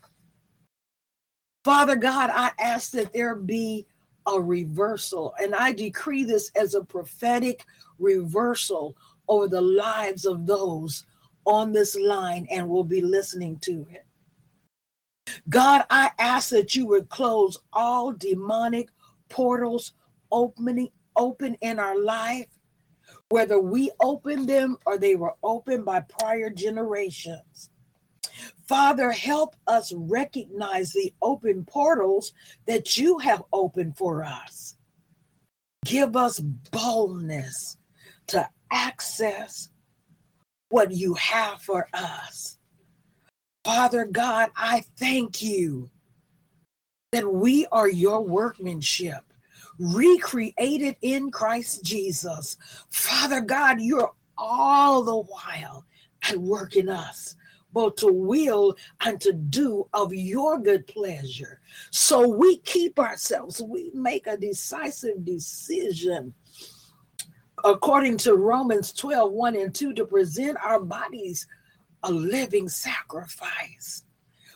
Father 1.64 1.94
God, 1.94 2.30
I 2.32 2.50
ask 2.58 2.90
that 2.92 3.12
there 3.12 3.36
be 3.36 3.86
a 4.26 4.40
reversal, 4.40 5.34
and 5.40 5.54
I 5.54 5.72
decree 5.72 6.24
this 6.24 6.50
as 6.56 6.74
a 6.74 6.84
prophetic 6.84 7.64
reversal 7.98 8.96
over 9.28 9.46
the 9.46 9.60
lives 9.60 10.24
of 10.24 10.46
those 10.46 11.04
on 11.46 11.72
this 11.72 11.96
line 11.96 12.46
and 12.50 12.68
will 12.68 12.84
be 12.84 13.02
listening 13.02 13.58
to 13.60 13.86
it. 13.90 14.04
God, 15.48 15.84
I 15.90 16.10
ask 16.18 16.50
that 16.50 16.74
you 16.74 16.86
would 16.86 17.08
close 17.08 17.58
all 17.72 18.12
demonic 18.12 18.88
portals 19.28 19.92
opening 20.32 20.90
open 21.16 21.56
in 21.60 21.78
our 21.78 21.98
life, 22.00 22.46
whether 23.28 23.60
we 23.60 23.90
opened 24.00 24.48
them 24.48 24.76
or 24.86 24.98
they 24.98 25.16
were 25.16 25.34
opened 25.42 25.84
by 25.84 26.00
prior 26.00 26.50
generations. 26.50 27.70
Father, 28.68 29.10
help 29.10 29.56
us 29.66 29.92
recognize 29.94 30.92
the 30.92 31.12
open 31.20 31.64
portals 31.64 32.32
that 32.66 32.96
you 32.96 33.18
have 33.18 33.42
opened 33.52 33.96
for 33.96 34.24
us. 34.24 34.76
Give 35.84 36.16
us 36.16 36.38
boldness 36.38 37.76
to 38.28 38.48
access 38.70 39.68
what 40.68 40.92
you 40.92 41.14
have 41.14 41.60
for 41.62 41.88
us. 41.92 42.58
Father 43.64 44.06
God, 44.06 44.50
I 44.56 44.84
thank 44.98 45.42
you 45.42 45.90
that 47.12 47.30
we 47.30 47.66
are 47.72 47.88
your 47.88 48.22
workmanship, 48.22 49.22
recreated 49.78 50.96
in 51.02 51.30
Christ 51.30 51.84
Jesus. 51.84 52.56
Father 52.90 53.40
God, 53.40 53.80
you're 53.80 54.12
all 54.38 55.02
the 55.02 55.16
while 55.16 55.84
at 56.22 56.36
work 56.38 56.76
in 56.76 56.88
us, 56.88 57.36
both 57.72 57.96
to 57.96 58.06
will 58.06 58.76
and 59.04 59.20
to 59.20 59.32
do 59.32 59.86
of 59.92 60.14
your 60.14 60.58
good 60.58 60.86
pleasure. 60.86 61.60
So 61.90 62.26
we 62.26 62.58
keep 62.58 62.98
ourselves, 62.98 63.60
we 63.60 63.90
make 63.92 64.26
a 64.26 64.36
decisive 64.36 65.24
decision 65.24 66.32
according 67.64 68.16
to 68.16 68.34
Romans 68.34 68.92
12, 68.92 69.32
1 69.32 69.56
and 69.56 69.74
2, 69.74 69.92
to 69.94 70.06
present 70.06 70.56
our 70.64 70.80
bodies 70.80 71.46
a 72.02 72.10
living 72.10 72.68
sacrifice. 72.68 74.04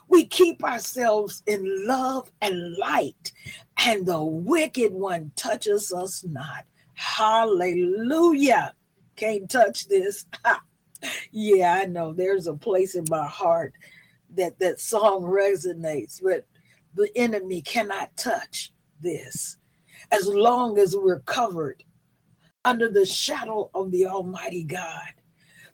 We 0.08 0.26
keep 0.26 0.62
ourselves 0.62 1.42
in 1.46 1.86
love 1.86 2.30
and 2.42 2.76
light, 2.76 3.32
and 3.78 4.06
the 4.06 4.22
wicked 4.22 4.92
one 4.92 5.32
touches 5.36 5.92
us 5.92 6.24
not. 6.24 6.64
Hallelujah. 6.94 8.74
Can't 9.16 9.50
touch 9.50 9.88
this. 9.88 10.26
yeah, 11.32 11.80
I 11.82 11.86
know 11.86 12.12
there's 12.12 12.46
a 12.46 12.54
place 12.54 12.94
in 12.94 13.04
my 13.08 13.26
heart 13.26 13.72
that 14.34 14.58
that 14.58 14.80
song 14.80 15.22
resonates, 15.22 16.20
but 16.22 16.46
the 16.94 17.10
enemy 17.16 17.62
cannot 17.62 18.16
touch 18.16 18.72
this 19.00 19.56
as 20.10 20.26
long 20.28 20.78
as 20.78 20.96
we're 20.96 21.20
covered 21.20 21.82
under 22.64 22.88
the 22.88 23.04
shadow 23.04 23.70
of 23.74 23.90
the 23.90 24.06
Almighty 24.06 24.64
God. 24.64 25.12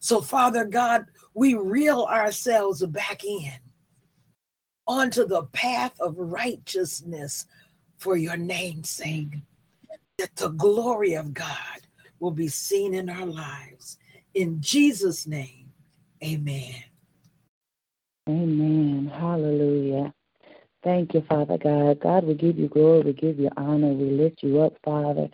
So, 0.01 0.21
Father 0.23 0.65
God, 0.65 1.07
we 1.35 1.55
reel 1.55 2.07
ourselves 2.11 2.85
back 2.87 3.23
in 3.23 3.53
onto 4.87 5.27
the 5.27 5.45
path 5.45 5.99
of 6.01 6.19
righteousness 6.19 7.47
for 7.99 8.17
your 8.17 8.37
name's 8.37 8.89
sake, 8.91 9.37
that 10.19 10.35
the 10.37 10.49
glory 10.49 11.15
of 11.15 11.35
God 11.35 11.81
will 12.19 12.31
be 12.31 12.49
seen 12.49 12.95
in 12.95 13.09
our 13.09 13.27
lives. 13.27 13.99
In 14.35 14.61
Jesus' 14.61 15.27
name, 15.27 15.71
amen. 16.25 16.75
Amen. 18.29 19.13
Hallelujah. 19.15 20.15
Thank 20.83 21.13
you, 21.13 21.23
Father 21.29 21.59
God. 21.59 22.01
God, 22.01 22.25
we 22.25 22.35
give 22.35 22.59
you 22.59 22.69
glory, 22.69 23.03
we 23.03 23.13
give 23.13 23.39
you 23.39 23.51
honor, 23.57 23.93
we 23.93 24.11
lift 24.11 24.43
you 24.43 24.63
up, 24.63 24.75
Father. 24.83 25.29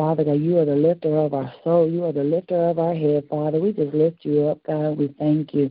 Father 0.00 0.24
God, 0.24 0.40
you 0.40 0.56
are 0.56 0.64
the 0.64 0.76
lifter 0.76 1.14
of 1.18 1.34
our 1.34 1.52
soul. 1.62 1.86
You 1.86 2.06
are 2.06 2.12
the 2.12 2.24
lifter 2.24 2.56
of 2.70 2.78
our 2.78 2.94
head, 2.94 3.24
Father. 3.28 3.60
We 3.60 3.74
just 3.74 3.92
lift 3.92 4.24
you 4.24 4.46
up, 4.46 4.62
God. 4.66 4.96
We 4.96 5.14
thank 5.18 5.52
you. 5.52 5.68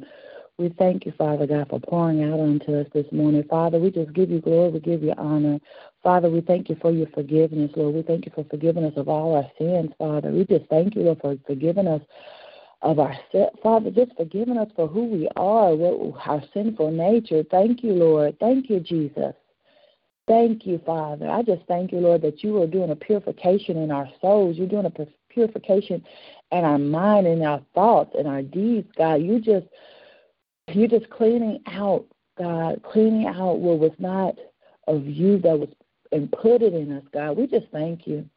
We 0.60 0.70
thank 0.78 1.08
you, 1.08 1.14
Father 1.18 1.48
God, 1.48 1.68
for 1.68 1.80
pouring 1.80 2.24
out 2.24 2.40
unto 2.40 2.76
us 2.76 2.86
this 2.94 3.12
morning. 3.12 3.44
Father, 3.50 3.80
we 3.80 3.90
just 3.90 4.14
give 4.14 4.30
you 4.30 4.40
glory, 4.40 4.70
we 4.70 4.82
give 4.82 5.02
you 5.02 5.16
honor. 5.18 5.58
Father, 6.04 6.30
we 6.30 6.42
thank 6.42 6.70
you 6.70 6.78
for 6.80 6.92
your 6.92 7.08
forgiveness, 7.08 7.72
Lord. 7.76 7.96
We 7.96 8.04
thank 8.04 8.28
you 8.28 8.32
for 8.36 8.44
forgiving 8.44 8.84
us 8.86 8.94
of 8.98 9.10
all 9.10 9.36
our 9.36 9.50
sins, 9.58 9.94
Father. 9.98 10.30
We 10.30 10.46
just 10.46 10.70
thank 10.70 10.94
you, 10.94 11.02
Lord, 11.02 11.22
for 11.22 11.36
forgiving 11.48 11.88
us 11.88 12.02
of 12.84 13.00
our 13.00 13.18
sins. 13.32 13.50
Father, 13.64 13.90
just 13.90 14.16
forgiving 14.16 14.60
us 14.60 14.70
for 14.76 14.88
who 14.88 15.06
we 15.06 15.28
are, 15.38 15.76
what 15.76 16.22
our 16.28 16.44
sinful 16.54 16.92
nature. 16.92 17.44
Thank 17.50 17.84
you, 17.84 17.94
Lord. 17.94 18.38
Thank 18.40 18.70
you, 18.70 18.80
Jesus. 18.80 19.34
Thank 20.30 20.68
you, 20.68 20.80
Father. 20.86 21.28
I 21.28 21.42
just 21.42 21.64
thank 21.68 21.92
you, 21.92 21.98
Lord, 21.98 22.22
that 22.22 22.44
you 22.44 22.62
are 22.62 22.68
doing 22.68 22.92
a 22.92 22.96
purification 22.96 23.78
in 23.78 23.90
our 23.90 24.08
souls. 24.22 24.58
You're 24.58 24.68
doing 24.68 24.86
a 24.86 25.08
purification 25.28 26.04
in 26.52 26.64
our 26.64 26.78
mind 26.78 27.26
and 27.26 27.44
our 27.44 27.62
thoughts 27.74 28.12
and 28.16 28.28
our 28.28 28.44
deeds, 28.44 28.88
God. 28.96 29.24
You 29.24 29.42
just 29.42 29.66
you're 30.68 30.88
just 30.88 31.10
cleaning 31.10 31.64
out, 31.66 32.06
God, 32.38 32.84
cleaning 32.84 33.26
out 33.26 33.58
what 33.58 33.80
was 33.80 33.92
not 33.98 34.36
of 34.88 35.04
you 35.08 35.40
that 35.40 35.58
was 35.58 35.70
inputted 36.14 36.80
in 36.80 36.92
us, 36.92 37.04
God. 37.12 37.36
We 37.36 37.48
just 37.48 37.66
thank 37.72 38.06
you. 38.06 38.30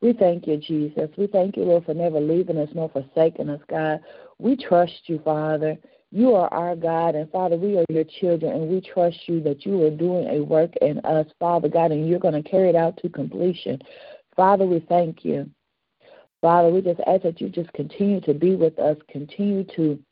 We 0.00 0.14
thank 0.14 0.46
you, 0.46 0.56
Jesus. 0.56 1.10
We 1.18 1.26
thank 1.26 1.58
you, 1.58 1.64
Lord, 1.64 1.84
for 1.84 1.92
never 1.92 2.18
leaving 2.18 2.56
us 2.56 2.70
nor 2.74 2.88
forsaking 2.88 3.50
us, 3.50 3.60
God. 3.68 4.00
We 4.38 4.56
trust 4.56 5.02
you, 5.04 5.20
Father. 5.22 5.76
You 6.12 6.34
are 6.34 6.52
our 6.52 6.74
God, 6.74 7.14
and 7.14 7.30
Father, 7.30 7.56
we 7.56 7.78
are 7.78 7.84
your 7.88 8.04
children, 8.04 8.52
and 8.52 8.68
we 8.68 8.80
trust 8.80 9.16
you 9.28 9.40
that 9.42 9.64
you 9.64 9.84
are 9.84 9.90
doing 9.90 10.28
a 10.28 10.40
work 10.42 10.74
in 10.82 10.98
us, 11.00 11.26
Father 11.38 11.68
God, 11.68 11.92
and 11.92 12.08
you're 12.08 12.18
going 12.18 12.42
to 12.42 12.48
carry 12.48 12.68
it 12.68 12.74
out 12.74 12.96
to 12.98 13.08
completion. 13.08 13.80
Father, 14.34 14.66
we 14.66 14.80
thank 14.88 15.24
you. 15.24 15.48
Father, 16.40 16.68
we 16.68 16.80
just 16.80 17.00
ask 17.06 17.22
that 17.22 17.40
you 17.40 17.48
just 17.48 17.72
continue 17.74 18.20
to 18.22 18.34
be 18.34 18.56
with 18.56 18.78
us, 18.78 18.96
continue 19.08 19.62
to 19.76 20.02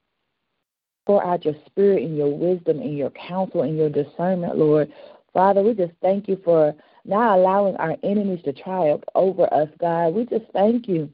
pour 1.06 1.24
out 1.24 1.44
your 1.44 1.54
spirit 1.66 2.02
and 2.02 2.16
your 2.16 2.32
wisdom 2.32 2.80
and 2.80 2.96
your 2.96 3.10
counsel 3.10 3.62
and 3.62 3.76
your 3.76 3.88
discernment, 3.88 4.56
Lord. 4.56 4.92
Father, 5.32 5.62
we 5.62 5.74
just 5.74 5.94
thank 6.00 6.28
you 6.28 6.40
for 6.44 6.74
not 7.04 7.38
allowing 7.38 7.76
our 7.76 7.96
enemies 8.02 8.42
to 8.44 8.52
triumph 8.52 9.02
over 9.14 9.52
us, 9.52 9.68
God. 9.80 10.14
We 10.14 10.26
just 10.26 10.44
thank 10.52 10.86
you. 10.86 11.10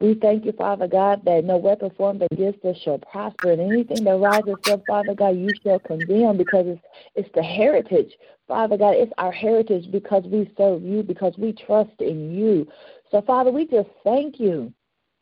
We 0.00 0.14
thank 0.14 0.44
you, 0.44 0.52
Father 0.52 0.88
God, 0.88 1.24
that 1.24 1.44
no 1.44 1.56
weapon 1.56 1.90
formed 1.96 2.22
against 2.30 2.64
us 2.64 2.76
shall 2.78 2.98
prosper, 2.98 3.52
and 3.52 3.60
anything 3.60 4.04
that 4.04 4.16
rises 4.16 4.58
up, 4.66 4.84
Father 4.86 5.14
God, 5.14 5.36
you 5.36 5.54
shall 5.62 5.78
condemn 5.78 6.36
because 6.36 6.66
it's 6.66 6.82
it's 7.14 7.28
the 7.34 7.42
heritage, 7.42 8.12
Father 8.48 8.76
God. 8.76 8.96
It's 8.96 9.12
our 9.18 9.32
heritage 9.32 9.90
because 9.90 10.24
we 10.24 10.52
serve 10.56 10.82
you, 10.82 11.02
because 11.02 11.34
we 11.38 11.52
trust 11.52 12.00
in 12.00 12.34
you. 12.34 12.66
So, 13.10 13.22
Father, 13.22 13.50
we 13.50 13.66
just 13.66 13.88
thank 14.02 14.40
you. 14.40 14.72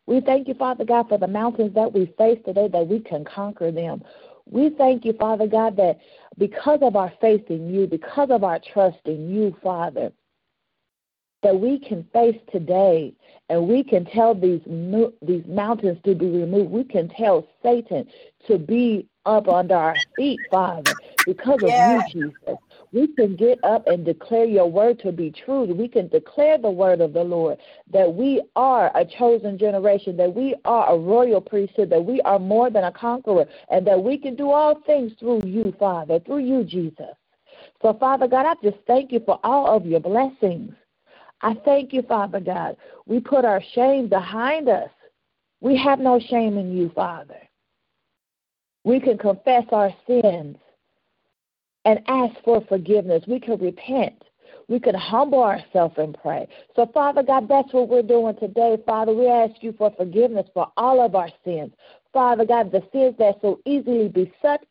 We 0.07 0.21
thank 0.21 0.49
you, 0.49 0.55
Father 0.55 0.85
God, 0.85 1.09
for 1.09 1.19
the 1.19 1.29
mountains 1.29 1.75
that 1.75 1.93
we 1.93 2.07
face 2.19 2.41
today, 2.45 2.69
that 2.69 2.89
we 2.89 2.99
can 3.01 3.25
conquer 3.25 3.71
them. 3.71 4.03
We 4.47 4.71
thank 4.71 5.05
you, 5.05 5.13
Father 5.13 5.47
God, 5.47 5.77
that 5.77 5.99
because 6.39 6.81
of 6.83 6.97
our 6.97 7.13
faith 7.21 7.45
in 7.51 7.73
you, 7.73 7.87
because 7.87 8.31
of 8.31 8.43
our 8.43 8.59
trust 8.59 8.99
in 9.05 9.31
you, 9.31 9.57
Father, 9.63 10.13
that 11.43 11.59
we 11.59 11.79
can 11.79 12.05
face 12.13 12.41
today 12.51 13.15
and 13.49 13.69
we 13.69 13.83
can 13.85 14.05
tell 14.05 14.35
these 14.35 14.61
these 15.23 15.47
mountains 15.47 15.99
to 16.05 16.15
be 16.15 16.27
removed. 16.27 16.71
We 16.71 16.85
can 16.85 17.09
tell 17.09 17.47
Satan 17.63 18.07
to 18.47 18.59
be 18.59 19.09
up 19.27 19.49
under 19.49 19.75
our 19.75 20.03
feet, 20.17 20.47
Father, 20.51 20.97
because 21.25 21.63
of 21.63 21.69
yeah. 21.69 21.97
you, 21.97 22.03
Jesus. 22.13 22.59
We 22.93 23.09
can 23.09 23.37
get 23.37 23.59
up 23.63 23.87
and 23.87 24.05
declare 24.05 24.45
your 24.45 24.71
word 24.71 25.01
to 25.01 25.13
be 25.13 25.31
true. 25.31 25.65
We 25.65 25.89
can 25.89 26.09
declare 26.09 26.59
the 26.59 26.71
word 26.71 27.01
of 27.01 27.13
the 27.13 27.25
Lord 27.25 27.59
that 27.93 28.15
we 28.15 28.43
are 28.57 28.91
a 28.97 29.05
chosen 29.05 29.59
generation, 29.59 30.17
that 30.17 30.35
we 30.35 30.55
are 30.65 30.93
a 30.93 30.99
royal 30.99 31.41
priesthood, 31.41 31.91
that 31.91 32.05
we 32.05 32.21
are 32.23 32.39
more 32.39 32.71
than 32.71 32.85
a 32.85 32.93
conqueror, 32.93 33.47
and 33.71 33.87
that 33.87 34.03
we 34.03 34.19
can 34.19 34.35
do 34.35 34.51
all 34.51 34.81
things 34.87 35.13
through 35.19 35.43
you, 35.45 35.75
Father, 35.79 36.21
through 36.21 36.45
you, 36.45 36.65
Jesus. 36.65 37.15
So, 37.81 37.95
Father 37.95 38.29
God, 38.29 38.47
I 38.47 38.55
just 38.63 38.83
thank 38.87 39.13
you 39.13 39.21
for 39.25 39.39
all 39.45 39.77
of 39.77 39.87
your 39.87 40.01
blessings. 40.01 40.75
I 41.43 41.55
thank 41.65 41.93
you, 41.93 42.03
Father 42.03 42.41
God. 42.41 42.77
We 43.07 43.21
put 43.21 43.45
our 43.45 43.63
shame 43.75 44.09
behind 44.09 44.69
us. 44.69 44.91
We 45.61 45.77
have 45.79 45.99
no 45.99 46.21
shame 46.21 46.57
in 46.59 46.77
you, 46.77 46.91
Father. 46.95 47.39
We 48.85 49.01
can 49.01 49.19
confess 49.19 49.65
our 49.73 49.91
sins 50.07 50.57
and 51.85 52.01
ask 52.09 52.35
for 52.45 52.61
forgiveness. 52.69 53.25
We 53.27 53.41
can 53.41 53.59
repent. 53.59 54.23
We 54.69 54.79
can 54.79 54.95
humble 54.95 55.43
ourselves 55.43 55.95
and 55.99 56.17
pray. 56.21 56.49
So, 56.77 56.87
Father 56.95 57.23
God, 57.23 57.49
that's 57.49 57.73
what 57.73 57.89
we're 57.89 58.03
doing 58.03 58.37
today. 58.37 58.77
Father, 58.87 59.13
we 59.13 59.27
ask 59.27 59.63
you 59.63 59.73
for 59.77 59.93
forgiveness 59.97 60.47
for 60.55 60.71
all 60.77 61.05
of 61.05 61.15
our 61.15 61.31
sins. 61.45 61.73
Father 62.13 62.45
God, 62.45 62.71
the 62.71 62.83
sins 62.93 63.17
that 63.19 63.39
so 63.41 63.61
easily 63.67 64.09
beset 64.09 64.65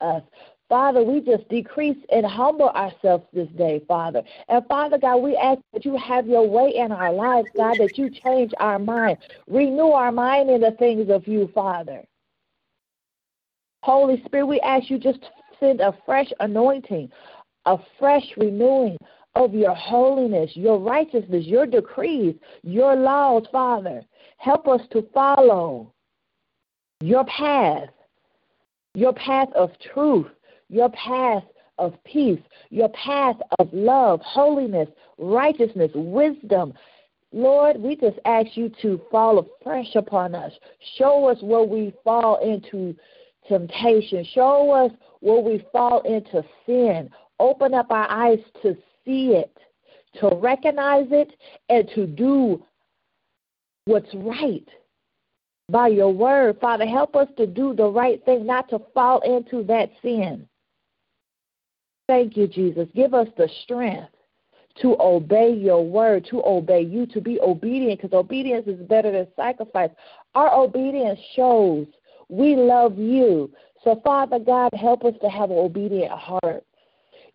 us. 0.00 0.22
Father, 0.68 1.02
we 1.04 1.20
just 1.20 1.48
decrease 1.48 1.98
and 2.10 2.26
humble 2.26 2.70
ourselves 2.70 3.24
this 3.32 3.48
day, 3.50 3.80
Father. 3.86 4.22
And 4.48 4.66
Father 4.66 4.98
God, 4.98 5.18
we 5.18 5.36
ask 5.36 5.60
that 5.72 5.84
you 5.84 5.96
have 5.96 6.26
your 6.26 6.48
way 6.48 6.74
in 6.74 6.90
our 6.90 7.12
lives, 7.12 7.48
God, 7.56 7.76
that 7.78 7.96
you 7.96 8.10
change 8.10 8.52
our 8.58 8.78
mind, 8.78 9.18
renew 9.46 9.90
our 9.90 10.10
mind 10.10 10.50
in 10.50 10.60
the 10.60 10.72
things 10.72 11.08
of 11.08 11.28
you, 11.28 11.50
Father. 11.54 12.04
Holy 13.82 14.20
Spirit, 14.24 14.46
we 14.46 14.60
ask 14.60 14.90
you 14.90 14.98
just 14.98 15.20
send 15.60 15.80
a 15.80 15.96
fresh 16.04 16.32
anointing, 16.40 17.10
a 17.66 17.78
fresh 17.98 18.24
renewing 18.36 18.96
of 19.36 19.54
your 19.54 19.74
holiness, 19.74 20.50
your 20.54 20.78
righteousness, 20.78 21.44
your 21.44 21.66
decrees, 21.66 22.34
your 22.62 22.96
laws, 22.96 23.44
Father. 23.52 24.02
Help 24.38 24.66
us 24.66 24.80
to 24.90 25.02
follow 25.14 25.92
your 27.00 27.24
path, 27.24 27.90
your 28.94 29.12
path 29.12 29.48
of 29.54 29.70
truth, 29.92 30.26
your 30.68 30.90
path 30.90 31.44
of 31.78 31.94
peace, 32.04 32.40
your 32.70 32.88
path 32.90 33.36
of 33.58 33.68
love, 33.72 34.20
holiness, 34.22 34.88
righteousness, 35.18 35.90
wisdom. 35.94 36.72
Lord, 37.32 37.78
we 37.78 37.96
just 37.96 38.18
ask 38.24 38.56
you 38.56 38.70
to 38.82 39.00
fall 39.10 39.38
afresh 39.38 39.94
upon 39.94 40.34
us. 40.34 40.52
Show 40.96 41.26
us 41.26 41.38
where 41.42 41.64
we 41.64 41.92
fall 42.02 42.36
into 42.42 42.94
temptation. 43.48 44.24
Show 44.32 44.70
us 44.70 44.92
where 45.20 45.40
we 45.40 45.64
fall 45.72 46.00
into 46.02 46.42
sin. 46.64 47.10
Open 47.38 47.74
up 47.74 47.90
our 47.90 48.10
eyes 48.10 48.38
to 48.62 48.74
see 49.04 49.32
it, 49.32 49.56
to 50.20 50.34
recognize 50.36 51.08
it, 51.10 51.32
and 51.68 51.88
to 51.94 52.06
do 52.06 52.64
what's 53.84 54.12
right 54.14 54.66
by 55.68 55.88
your 55.88 56.12
word. 56.12 56.58
Father, 56.60 56.86
help 56.86 57.16
us 57.16 57.28
to 57.36 57.46
do 57.46 57.74
the 57.74 57.86
right 57.86 58.24
thing, 58.24 58.46
not 58.46 58.68
to 58.70 58.80
fall 58.94 59.20
into 59.20 59.62
that 59.64 59.90
sin. 60.00 60.48
Thank 62.08 62.36
you, 62.36 62.46
Jesus. 62.46 62.88
Give 62.94 63.14
us 63.14 63.28
the 63.36 63.48
strength 63.64 64.10
to 64.82 64.96
obey 65.00 65.52
your 65.52 65.84
word, 65.84 66.26
to 66.30 66.42
obey 66.44 66.82
you, 66.82 67.06
to 67.06 67.20
be 67.20 67.40
obedient, 67.40 68.00
because 68.00 68.16
obedience 68.16 68.66
is 68.66 68.80
better 68.86 69.10
than 69.10 69.26
sacrifice. 69.34 69.90
Our 70.34 70.54
obedience 70.54 71.18
shows 71.34 71.86
we 72.28 72.56
love 72.56 72.98
you. 72.98 73.50
So, 73.82 74.00
Father 74.04 74.38
God, 74.38 74.70
help 74.74 75.04
us 75.04 75.14
to 75.22 75.28
have 75.28 75.50
an 75.50 75.58
obedient 75.58 76.12
heart. 76.12 76.64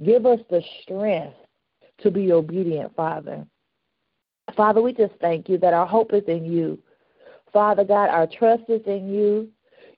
Give 0.04 0.26
us 0.26 0.40
the 0.50 0.62
strength 0.82 1.36
to 2.00 2.12
be 2.12 2.32
obedient, 2.32 2.96
Father. 2.96 3.46
Father, 4.56 4.82
we 4.82 4.94
just 4.94 5.14
thank 5.22 5.48
you 5.48 5.58
that 5.60 5.74
our 5.74 5.86
hope 5.86 6.14
is 6.14 6.24
in 6.28 6.46
you. 6.46 6.80
Father 7.54 7.84
God, 7.84 8.10
our 8.10 8.28
trust 8.28 8.64
is 8.70 8.82
in 8.86 9.14
you. 9.14 9.50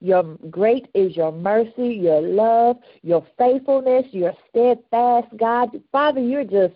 Your 0.04 0.38
great 0.50 0.90
is 0.94 1.16
your 1.16 1.32
mercy, 1.32 1.88
your 1.88 2.22
love, 2.22 2.76
your 3.04 3.26
faithfulness, 3.38 4.06
your 4.12 4.34
steadfast 4.50 5.28
God. 5.38 5.70
Father, 5.94 6.20
you're 6.20 6.44
just 6.44 6.74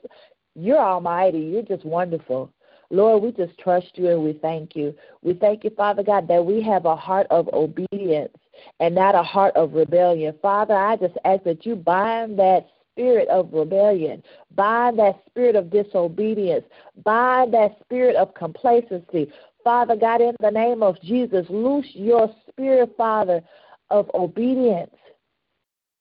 you're 0.56 0.80
almighty. 0.80 1.40
You're 1.40 1.62
just 1.62 1.84
wonderful. 1.84 2.52
Lord, 2.90 3.22
we 3.22 3.32
just 3.34 3.60
trust 3.60 3.92
you 3.96 4.12
and 4.12 4.24
we 4.24 4.32
thank 4.42 4.78
you. 4.78 4.96
We 5.22 5.34
thank 5.34 5.66
you, 5.66 5.72
Father 5.72 6.04
God, 6.04 6.30
that 6.30 6.46
we 6.46 6.64
have 6.64 6.86
a 6.86 6.96
heart 6.96 7.28
of 7.30 7.50
obedience 7.52 8.34
and 8.80 8.96
not 8.96 9.14
a 9.14 9.24
heart 9.24 9.58
of 9.58 9.74
rebellion. 9.74 10.34
Father, 10.42 10.74
I 10.74 10.96
just 10.96 11.18
ask 11.26 11.44
that 11.44 11.66
you 11.66 11.76
bind 11.76 12.40
that 12.40 12.68
spirit 12.94 13.28
of 13.28 13.52
rebellion, 13.52 14.24
bind 14.56 14.98
that 15.00 15.22
spirit 15.28 15.58
of 15.58 15.70
disobedience, 15.70 16.66
bind 17.04 17.54
that 17.54 17.78
spirit 17.84 18.16
of 18.16 18.34
complacency. 18.34 19.32
Father 19.68 19.98
God, 19.98 20.22
in 20.22 20.34
the 20.40 20.50
name 20.50 20.82
of 20.82 20.96
Jesus, 21.02 21.46
loose 21.50 21.90
your 21.92 22.34
spirit, 22.48 22.94
Father, 22.96 23.42
of 23.90 24.10
obedience 24.14 24.96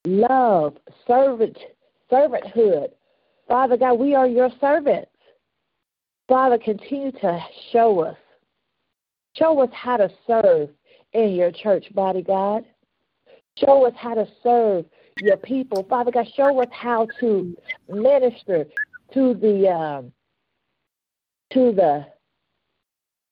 love, 0.05 0.77
servant, 1.05 1.59
servanthood. 2.09 2.91
Father 3.49 3.77
God, 3.77 3.95
we 3.95 4.15
are 4.15 4.29
your 4.29 4.51
servants. 4.61 5.11
Father, 6.29 6.59
continue 6.59 7.11
to 7.11 7.45
show 7.73 8.05
us. 8.05 8.17
Show 9.35 9.59
us 9.59 9.71
how 9.73 9.97
to 9.97 10.13
serve 10.29 10.69
in 11.13 11.31
your 11.31 11.51
church 11.51 11.93
body, 11.93 12.23
God. 12.23 12.65
Show 13.57 13.85
us 13.85 13.95
how 13.97 14.15
to 14.15 14.29
serve 14.45 14.85
your 15.25 15.39
people. 15.39 15.85
Father 15.91 16.13
God, 16.13 16.29
show 16.37 16.63
us 16.63 16.69
how 16.71 17.09
to 17.19 17.57
minister 17.89 18.65
to 19.13 19.35
the 19.35 19.69
um, 19.69 20.13
to 21.53 21.73
the 21.73 22.07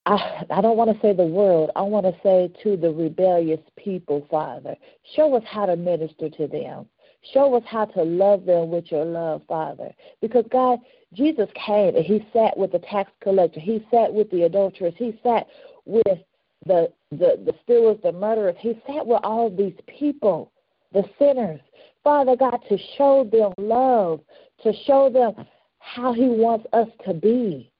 I, 0.05 0.45
I 0.51 0.61
don't 0.61 0.77
want 0.77 0.93
to 0.93 1.01
say 1.01 1.13
the 1.13 1.25
world. 1.25 1.71
I 1.75 1.81
want 1.81 2.05
to 2.05 2.15
say 2.21 2.51
to 2.63 2.77
the 2.77 2.91
rebellious 2.91 3.61
people, 3.75 4.27
Father. 4.29 4.75
Show 5.15 5.33
us 5.35 5.43
how 5.47 5.65
to 5.65 5.75
minister 5.75 6.29
to 6.29 6.47
them. 6.47 6.85
Show 7.33 7.55
us 7.55 7.63
how 7.65 7.85
to 7.85 8.03
love 8.03 8.45
them 8.45 8.69
with 8.69 8.91
your 8.91 9.03
love, 9.03 9.41
Father. 9.47 9.91
Because, 10.21 10.45
God, 10.51 10.79
Jesus 11.13 11.49
came 11.65 11.95
and 11.95 12.05
he 12.05 12.25
sat 12.33 12.55
with 12.55 12.71
the 12.71 12.79
tax 12.79 13.11
collector. 13.21 13.59
He 13.59 13.85
sat 13.89 14.13
with 14.13 14.29
the 14.29 14.43
adulterers. 14.43 14.93
He 14.95 15.19
sat 15.23 15.47
with 15.85 16.19
the, 16.67 16.91
the, 17.09 17.39
the 17.43 17.55
stealers, 17.63 17.97
the 18.03 18.11
murderers. 18.11 18.55
He 18.59 18.79
sat 18.85 19.07
with 19.07 19.21
all 19.23 19.49
these 19.49 19.77
people, 19.87 20.51
the 20.93 21.03
sinners. 21.17 21.61
Father 22.03 22.35
God, 22.35 22.59
to 22.69 22.77
show 22.95 23.27
them 23.31 23.53
love, 23.57 24.21
to 24.61 24.71
show 24.85 25.09
them 25.09 25.47
how 25.79 26.13
he 26.13 26.27
wants 26.27 26.67
us 26.73 26.87
to 27.07 27.13
be. 27.15 27.71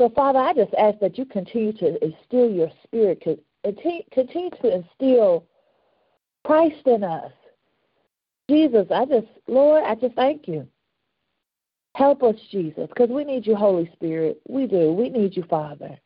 So, 0.00 0.08
Father, 0.08 0.38
I 0.38 0.54
just 0.54 0.72
ask 0.78 0.98
that 1.00 1.18
you 1.18 1.26
continue 1.26 1.74
to 1.74 2.02
instill 2.02 2.50
your 2.50 2.70
spirit, 2.84 3.22
continue 3.62 4.50
to 4.62 4.74
instill 4.74 5.44
Christ 6.42 6.86
in 6.86 7.04
us. 7.04 7.30
Jesus, 8.48 8.86
I 8.90 9.04
just, 9.04 9.26
Lord, 9.46 9.84
I 9.84 9.94
just 9.96 10.14
thank 10.14 10.48
you. 10.48 10.66
Help 11.96 12.22
us, 12.22 12.34
Jesus, 12.50 12.88
because 12.88 13.10
we 13.10 13.24
need 13.24 13.46
you, 13.46 13.54
Holy 13.54 13.90
Spirit. 13.92 14.40
We 14.48 14.66
do. 14.66 14.90
We 14.90 15.10
need 15.10 15.36
you, 15.36 15.44
Father. 15.50 15.98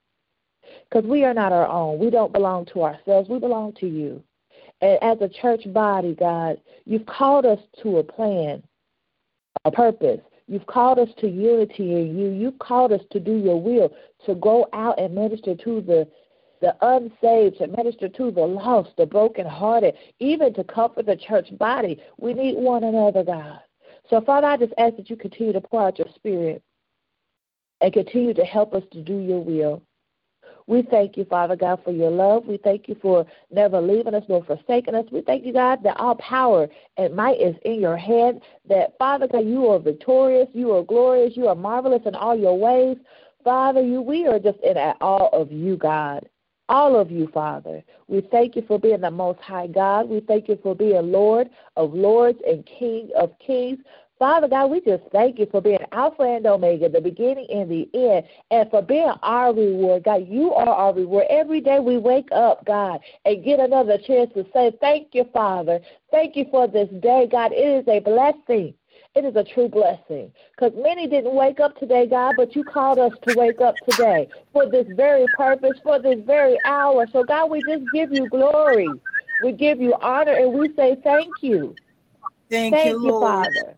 Because 0.91 1.09
we 1.09 1.23
are 1.23 1.33
not 1.33 1.53
our 1.53 1.69
own. 1.69 2.01
We 2.01 2.11
don't 2.11 2.33
belong 2.33 2.67
to 2.73 2.83
ourselves. 2.83 3.29
We 3.29 3.39
belong 3.39 3.75
to 3.75 3.87
you. 3.87 4.25
And 4.81 4.99
as 5.03 5.19
a 5.21 5.29
church 5.29 5.73
body, 5.73 6.17
God, 6.19 6.61
you've 6.85 7.07
called 7.07 7.47
us 7.47 7.61
to 7.85 7.99
a 7.99 8.03
plan, 8.03 8.61
a 9.65 9.71
purpose. 9.71 10.21
You've 10.47 10.67
called 10.67 10.99
us 10.99 11.09
to 11.19 11.29
unity 11.29 11.95
in 11.95 12.19
you. 12.19 12.31
You've 12.31 12.59
called 12.59 12.93
us 12.93 13.01
to 13.13 13.21
do 13.21 13.37
your 13.37 13.61
will, 13.61 13.93
to 14.27 14.35
go 14.35 14.69
out 14.73 14.99
and 14.99 15.15
minister 15.15 15.55
to 15.55 15.81
the 15.81 16.09
the 16.61 16.75
unsaved, 16.81 17.59
to 17.59 17.67
minister 17.67 18.09
to 18.09 18.31
the 18.31 18.41
lost, 18.41 18.91
the 18.97 19.05
brokenhearted, 19.05 19.95
even 20.19 20.55
to 20.55 20.65
comfort 20.65 21.05
the 21.05 21.17
church 21.17 21.49
body. 21.59 22.01
We 22.17 22.33
need 22.33 22.57
one 22.57 22.85
another, 22.85 23.23
God. 23.23 23.61
So, 24.09 24.21
Father, 24.23 24.47
I 24.47 24.57
just 24.57 24.73
ask 24.79 24.97
that 24.97 25.11
you 25.11 25.17
continue 25.17 25.53
to 25.53 25.61
pour 25.61 25.87
out 25.87 25.99
your 25.99 26.09
spirit 26.15 26.63
and 27.83 27.93
continue 27.93 28.33
to 28.33 28.45
help 28.45 28.73
us 28.73 28.83
to 28.93 29.03
do 29.03 29.19
your 29.19 29.41
will. 29.41 29.83
We 30.66 30.83
thank 30.83 31.16
you, 31.16 31.24
Father 31.27 31.57
God, 31.57 31.81
for 31.85 31.92
your 31.92 32.11
love. 32.11 32.46
We 32.46 32.57
thank 32.57 32.88
you 32.88 32.96
for 33.03 33.27
never 33.50 33.81
leaving 33.81 34.14
us 34.14 34.24
nor 34.29 34.42
forsaking 34.44 34.94
us. 34.94 35.05
We 35.12 35.20
thank 35.20 35.44
you, 35.44 35.53
God, 35.53 35.83
that 35.83 35.98
all 35.98 36.14
power 36.16 36.68
and 36.96 37.14
might 37.14 37.40
is 37.40 37.55
in 37.64 37.81
your 37.81 37.96
hand. 37.96 38.40
That, 38.68 38.96
Father 38.98 39.29
God, 39.29 39.46
you 39.46 39.66
are 39.68 39.79
victorious, 39.79 40.48
you 40.55 40.72
are 40.72 40.83
glorious, 40.83 41.37
you 41.37 41.48
are 41.48 41.55
marvelous 41.55 42.03
in 42.07 42.14
all 42.14 42.37
your 42.37 42.59
ways. 42.59 42.96
Father, 43.42 43.83
you 43.83 44.00
we 44.00 44.27
are 44.27 44.38
just 44.38 44.59
in 44.61 44.79
awe 44.79 45.29
of 45.38 45.53
you, 45.53 45.77
God. 45.77 46.27
All 46.70 46.98
of 46.98 47.11
you, 47.11 47.29
Father. 47.35 47.85
We 48.09 48.22
thank 48.31 48.57
you 48.57 48.64
for 48.66 48.79
being 48.79 49.03
the 49.03 49.11
most 49.11 49.38
high 49.40 49.66
God. 49.66 50.09
We 50.09 50.20
thank 50.20 50.48
you 50.48 50.59
for 50.62 50.74
being 50.74 51.12
Lord 51.12 51.50
of 51.77 51.92
lords 51.92 52.38
and 52.46 52.64
King 52.64 53.11
of 53.14 53.38
kings. 53.38 53.81
Father 54.25 54.49
God, 54.49 54.71
we 54.71 54.81
just 54.81 55.03
thank 55.13 55.39
you 55.39 55.47
for 55.51 55.61
being 55.61 55.77
Alpha 55.93 56.23
and 56.23 56.47
Omega, 56.47 56.89
the 56.89 56.99
beginning 56.99 57.47
and 57.51 57.71
the 57.71 57.87
end, 57.93 58.25
and 58.51 58.71
for 58.71 58.81
being 58.81 59.13
our 59.23 59.53
reward. 59.53 60.05
God, 60.05 60.27
you 60.27 60.55
are 60.55 60.67
our 60.67 60.95
reward. 60.95 61.27
Every 61.29 61.61
day 61.61 61.79
we 61.79 61.99
wake 61.99 62.31
up, 62.33 62.65
God, 62.65 63.01
and 63.27 63.45
get 63.45 63.61
another 63.61 63.99
chance 63.99 64.33
to 64.33 64.47
say, 64.55 64.73
Thank 64.81 65.09
you, 65.13 65.27
Father. 65.35 65.79
Thank 66.11 66.37
you 66.37 66.47
for 66.51 66.67
this 66.67 66.89
day, 67.03 67.29
God. 67.31 67.53
It 67.53 67.85
is 67.85 67.87
a 67.87 68.01
blessing. 68.01 68.73
It 69.15 69.27
is 69.27 69.37
a 69.37 69.45
true 69.45 69.69
blessing. 69.69 70.33
Because 70.57 70.73
many 70.75 71.07
didn't 71.07 71.35
wake 71.35 71.61
up 71.61 71.79
today, 71.79 72.07
God, 72.07 72.37
but 72.37 72.57
you 72.57 72.65
called 72.65 72.99
us 72.99 73.13
to 73.25 73.33
wake 73.35 73.61
up 73.61 73.85
today 73.85 74.31
for 74.55 74.65
this 74.65 74.87
very 74.93 75.29
purpose, 75.29 75.77
for 75.83 75.99
this 75.99 76.21
very 76.25 76.59
hour. 76.65 77.07
So, 77.13 77.25
God, 77.25 77.51
we 77.51 77.61
just 77.61 77.93
give 77.93 78.11
you 78.11 78.27
glory. 78.27 78.99
We 79.43 79.53
give 79.53 79.83
you 79.83 79.93
honor, 80.01 80.33
and 80.33 80.55
we 80.55 80.75
say 80.77 80.97
thank 81.05 81.43
you. 81.43 81.77
Thank, 82.49 82.75
thank 82.75 83.03
you, 83.03 83.13
you 83.13 83.21
Father. 83.21 83.77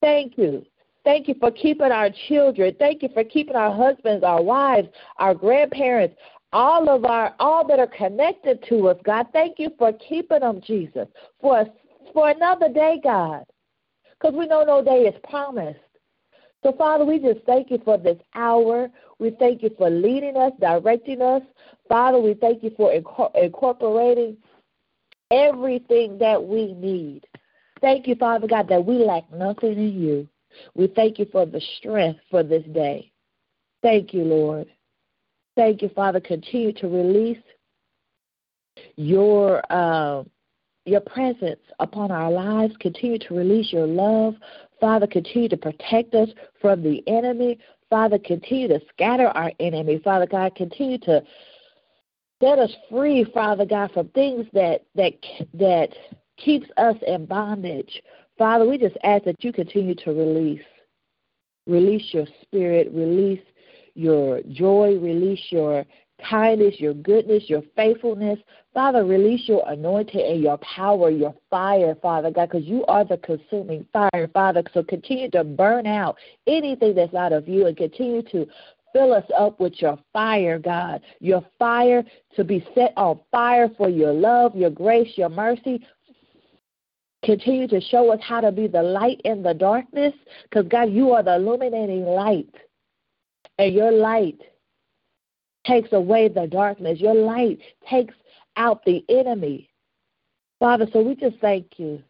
Thank 0.00 0.38
you. 0.38 0.64
Thank 1.04 1.28
you 1.28 1.34
for 1.38 1.50
keeping 1.50 1.92
our 1.92 2.10
children. 2.28 2.74
Thank 2.78 3.02
you 3.02 3.08
for 3.14 3.22
keeping 3.22 3.54
our 3.54 3.72
husbands, 3.74 4.24
our 4.24 4.42
wives, 4.42 4.88
our 5.18 5.34
grandparents, 5.34 6.16
all 6.52 6.88
of 6.88 7.04
our 7.04 7.34
all 7.38 7.66
that 7.68 7.78
are 7.78 7.86
connected 7.86 8.64
to 8.68 8.88
us, 8.88 8.96
God. 9.04 9.26
Thank 9.32 9.58
you 9.58 9.70
for 9.78 9.92
keeping 9.92 10.40
them, 10.40 10.60
Jesus, 10.66 11.06
for 11.40 11.60
us, 11.60 11.68
for 12.12 12.30
another 12.30 12.68
day, 12.68 13.00
God. 13.02 13.44
Because 14.12 14.36
we 14.36 14.46
know 14.46 14.64
no 14.64 14.82
day 14.82 15.02
is 15.02 15.14
promised. 15.28 15.78
So, 16.62 16.72
Father, 16.72 17.04
we 17.04 17.18
just 17.18 17.44
thank 17.46 17.70
you 17.70 17.80
for 17.84 17.98
this 17.98 18.18
hour. 18.34 18.88
We 19.18 19.30
thank 19.38 19.62
you 19.62 19.70
for 19.78 19.90
leading 19.90 20.36
us, 20.36 20.52
directing 20.60 21.22
us. 21.22 21.42
Father, 21.88 22.18
we 22.18 22.34
thank 22.34 22.62
you 22.62 22.72
for 22.76 22.92
incorporating 22.92 24.36
everything 25.30 26.18
that 26.18 26.42
we 26.42 26.72
need. 26.72 27.26
Thank 27.80 28.06
you, 28.06 28.14
Father 28.14 28.46
God, 28.46 28.68
that 28.68 28.84
we 28.84 28.94
lack 28.96 29.30
nothing 29.32 29.72
in 29.72 30.00
you. 30.00 30.28
We 30.74 30.86
thank 30.86 31.18
you 31.18 31.26
for 31.30 31.44
the 31.44 31.60
strength 31.78 32.20
for 32.30 32.42
this 32.42 32.64
day. 32.72 33.12
Thank 33.82 34.14
you, 34.14 34.24
Lord. 34.24 34.68
Thank 35.56 35.82
you, 35.82 35.88
Father. 35.90 36.20
Continue 36.20 36.72
to 36.74 36.88
release 36.88 37.42
your 38.96 39.62
uh, 39.70 40.24
your 40.84 41.00
presence 41.00 41.60
upon 41.78 42.10
our 42.10 42.30
lives. 42.30 42.74
Continue 42.80 43.18
to 43.18 43.34
release 43.34 43.72
your 43.72 43.86
love. 43.86 44.34
Father, 44.80 45.06
continue 45.06 45.48
to 45.48 45.56
protect 45.56 46.14
us 46.14 46.28
from 46.60 46.82
the 46.82 47.02
enemy. 47.06 47.58
Father, 47.90 48.18
continue 48.18 48.68
to 48.68 48.80
scatter 48.88 49.28
our 49.28 49.52
enemy. 49.60 50.00
Father 50.02 50.26
God, 50.26 50.54
continue 50.54 50.98
to 50.98 51.22
set 52.42 52.58
us 52.58 52.74
free, 52.90 53.24
Father 53.32 53.64
God, 53.64 53.90
from 53.92 54.08
things 54.08 54.46
that 54.52 54.84
that 54.94 55.14
that 55.54 55.90
keeps 56.36 56.68
us 56.76 56.96
in 57.06 57.26
bondage. 57.26 58.02
Father, 58.38 58.66
we 58.66 58.78
just 58.78 58.96
ask 59.02 59.24
that 59.24 59.42
you 59.42 59.52
continue 59.52 59.94
to 59.94 60.10
release. 60.10 60.64
Release 61.66 62.12
your 62.12 62.26
spirit, 62.42 62.88
release 62.92 63.40
your 63.94 64.40
joy, 64.52 64.98
release 65.00 65.40
your 65.50 65.84
kindness, 66.22 66.74
your 66.78 66.94
goodness, 66.94 67.44
your 67.48 67.62
faithfulness. 67.74 68.38
Father, 68.72 69.04
release 69.04 69.48
your 69.48 69.68
anointing 69.68 70.20
and 70.20 70.42
your 70.42 70.58
power, 70.58 71.10
your 71.10 71.34
fire, 71.50 71.94
Father 72.00 72.30
God, 72.30 72.50
because 72.50 72.66
you 72.66 72.84
are 72.86 73.04
the 73.04 73.18
consuming 73.18 73.86
fire, 73.92 74.28
Father. 74.32 74.62
So 74.72 74.82
continue 74.82 75.30
to 75.30 75.44
burn 75.44 75.86
out 75.86 76.16
anything 76.46 76.94
that's 76.94 77.14
out 77.14 77.32
of 77.32 77.48
you 77.48 77.66
and 77.66 77.76
continue 77.76 78.22
to 78.30 78.46
fill 78.92 79.12
us 79.12 79.24
up 79.36 79.60
with 79.60 79.80
your 79.82 79.98
fire, 80.12 80.58
God. 80.58 81.02
Your 81.20 81.44
fire 81.58 82.02
to 82.34 82.44
be 82.44 82.66
set 82.74 82.92
on 82.96 83.20
fire 83.30 83.68
for 83.76 83.88
your 83.88 84.12
love, 84.12 84.56
your 84.56 84.70
grace, 84.70 85.12
your 85.16 85.28
mercy. 85.28 85.86
Continue 87.24 87.66
to 87.68 87.80
show 87.80 88.12
us 88.12 88.20
how 88.22 88.40
to 88.40 88.52
be 88.52 88.68
the 88.68 88.82
light 88.82 89.20
in 89.24 89.42
the 89.42 89.54
darkness 89.54 90.14
because, 90.44 90.66
God, 90.68 90.90
you 90.92 91.12
are 91.12 91.22
the 91.22 91.36
illuminating 91.36 92.04
light. 92.04 92.54
And 93.58 93.74
your 93.74 93.90
light 93.90 94.40
takes 95.66 95.92
away 95.92 96.28
the 96.28 96.46
darkness. 96.46 97.00
Your 97.00 97.14
light 97.14 97.58
takes 97.88 98.14
out 98.56 98.84
the 98.84 99.04
enemy. 99.08 99.70
Father, 100.58 100.86
so 100.92 101.02
we 101.02 101.14
just 101.14 101.38
thank 101.40 101.78
you. 101.78 102.02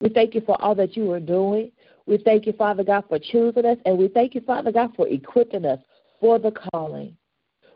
We 0.00 0.08
thank 0.08 0.34
you 0.34 0.40
for 0.40 0.60
all 0.60 0.74
that 0.74 0.96
you 0.96 1.10
are 1.12 1.20
doing. 1.20 1.70
We 2.06 2.18
thank 2.18 2.46
you, 2.46 2.52
Father 2.52 2.82
God, 2.82 3.04
for 3.08 3.18
choosing 3.18 3.64
us. 3.64 3.78
And 3.86 3.96
we 3.96 4.08
thank 4.08 4.34
you, 4.34 4.40
Father 4.40 4.72
God, 4.72 4.92
for 4.96 5.06
equipping 5.08 5.64
us 5.64 5.78
for 6.20 6.38
the 6.38 6.50
calling. 6.50 7.16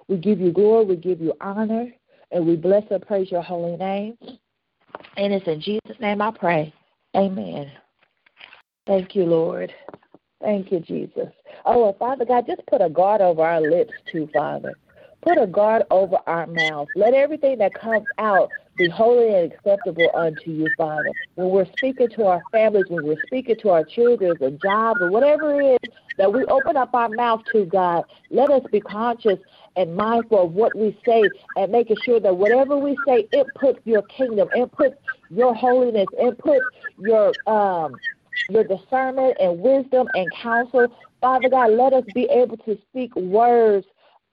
We 0.09 0.17
give 0.19 0.41
you 0.41 0.53
glory, 0.53 0.85
we 0.85 0.97
give 0.97 1.21
you 1.21 1.35
honor, 1.41 1.87
and 2.31 2.47
we 2.47 2.57
bless 2.57 2.85
and 2.91 3.07
praise 3.07 3.31
your 3.31 3.43
holy 3.43 3.77
name. 3.77 4.17
And 5.17 5.33
it's 5.33 5.47
in 5.47 5.61
Jesus' 5.61 6.01
name 6.01 6.21
I 6.21 6.31
pray. 6.31 6.73
Amen. 7.17 7.71
Thank 8.87 9.15
you, 9.15 9.25
Lord. 9.25 9.73
Thank 10.41 10.71
you, 10.71 10.81
Jesus. 10.81 11.29
Oh, 11.65 11.95
Father 11.99 12.25
God, 12.25 12.47
just 12.47 12.65
put 12.67 12.83
a 12.83 12.91
guard 12.91 13.21
over 13.21 13.43
our 13.43 13.61
lips, 13.61 13.95
too, 14.11 14.29
Father. 14.33 14.75
Put 15.23 15.39
a 15.39 15.47
guard 15.47 15.85
over 15.91 16.19
our 16.27 16.47
mouths. 16.47 16.91
Let 16.95 17.15
everything 17.15 17.59
that 17.59 17.75
comes 17.75 18.07
out 18.19 18.53
be 18.77 18.89
holy 18.89 19.35
and 19.35 19.53
acceptable 19.53 20.11
unto 20.15 20.51
you, 20.51 20.71
Father. 20.77 21.13
When 21.35 21.49
we're 21.49 21.73
speaking 21.73 22.11
to 22.11 22.27
our 22.27 22.45
families, 22.53 22.87
when 22.89 23.03
we're 23.03 23.21
speaking 23.23 23.57
to 23.63 23.71
our 23.71 23.83
children 23.83 24.37
and 24.41 24.61
jobs 24.61 25.01
or 25.01 25.09
whatever 25.09 25.59
it 25.59 25.79
is, 25.83 25.91
that 26.17 26.33
we 26.33 26.45
open 26.47 26.77
up 26.77 26.95
our 26.95 27.09
mouth 27.09 27.43
to, 27.53 27.65
God. 27.67 28.05
Let 28.31 28.51
us 28.51 28.63
be 28.71 28.81
conscious 28.81 29.39
and 29.77 29.95
mindful 29.95 30.45
of 30.45 30.53
what 30.53 30.77
we 30.77 30.99
say 31.05 31.33
and 31.57 31.71
making 31.71 31.99
sure 32.05 32.21
that 32.21 32.37
whatever 32.37 32.77
we 32.77 33.03
say, 33.07 33.29
it 33.33 33.53
puts 33.55 33.79
your 33.85 34.03
kingdom, 34.03 34.49
it 34.53 34.71
puts 34.73 34.97
your 35.31 35.55
holiness, 35.55 36.09
it 36.13 36.39
puts 36.39 36.67
your 36.97 37.37
um 37.49 38.01
your 38.49 38.65
discernment 38.65 39.37
and 39.41 39.59
wisdom 39.59 40.09
and 40.15 40.33
counsel. 40.33 40.95
Father 41.21 41.49
God, 41.49 41.73
let 41.73 41.93
us 41.93 42.05
be 42.15 42.25
able 42.31 42.57
to 42.59 42.79
speak 42.89 43.15
words 43.17 43.87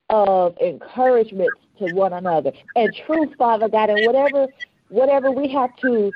of 0.09 0.55
encouragement 0.59 1.55
to 1.79 1.87
one 1.87 2.13
another 2.13 2.51
and 2.75 2.95
truth, 3.07 3.29
Father 3.37 3.67
God, 3.67 3.89
and 3.89 4.01
whatever 4.01 4.47
whatever 4.89 5.31
we 5.31 5.49
have 5.49 5.75
to 5.77 6.13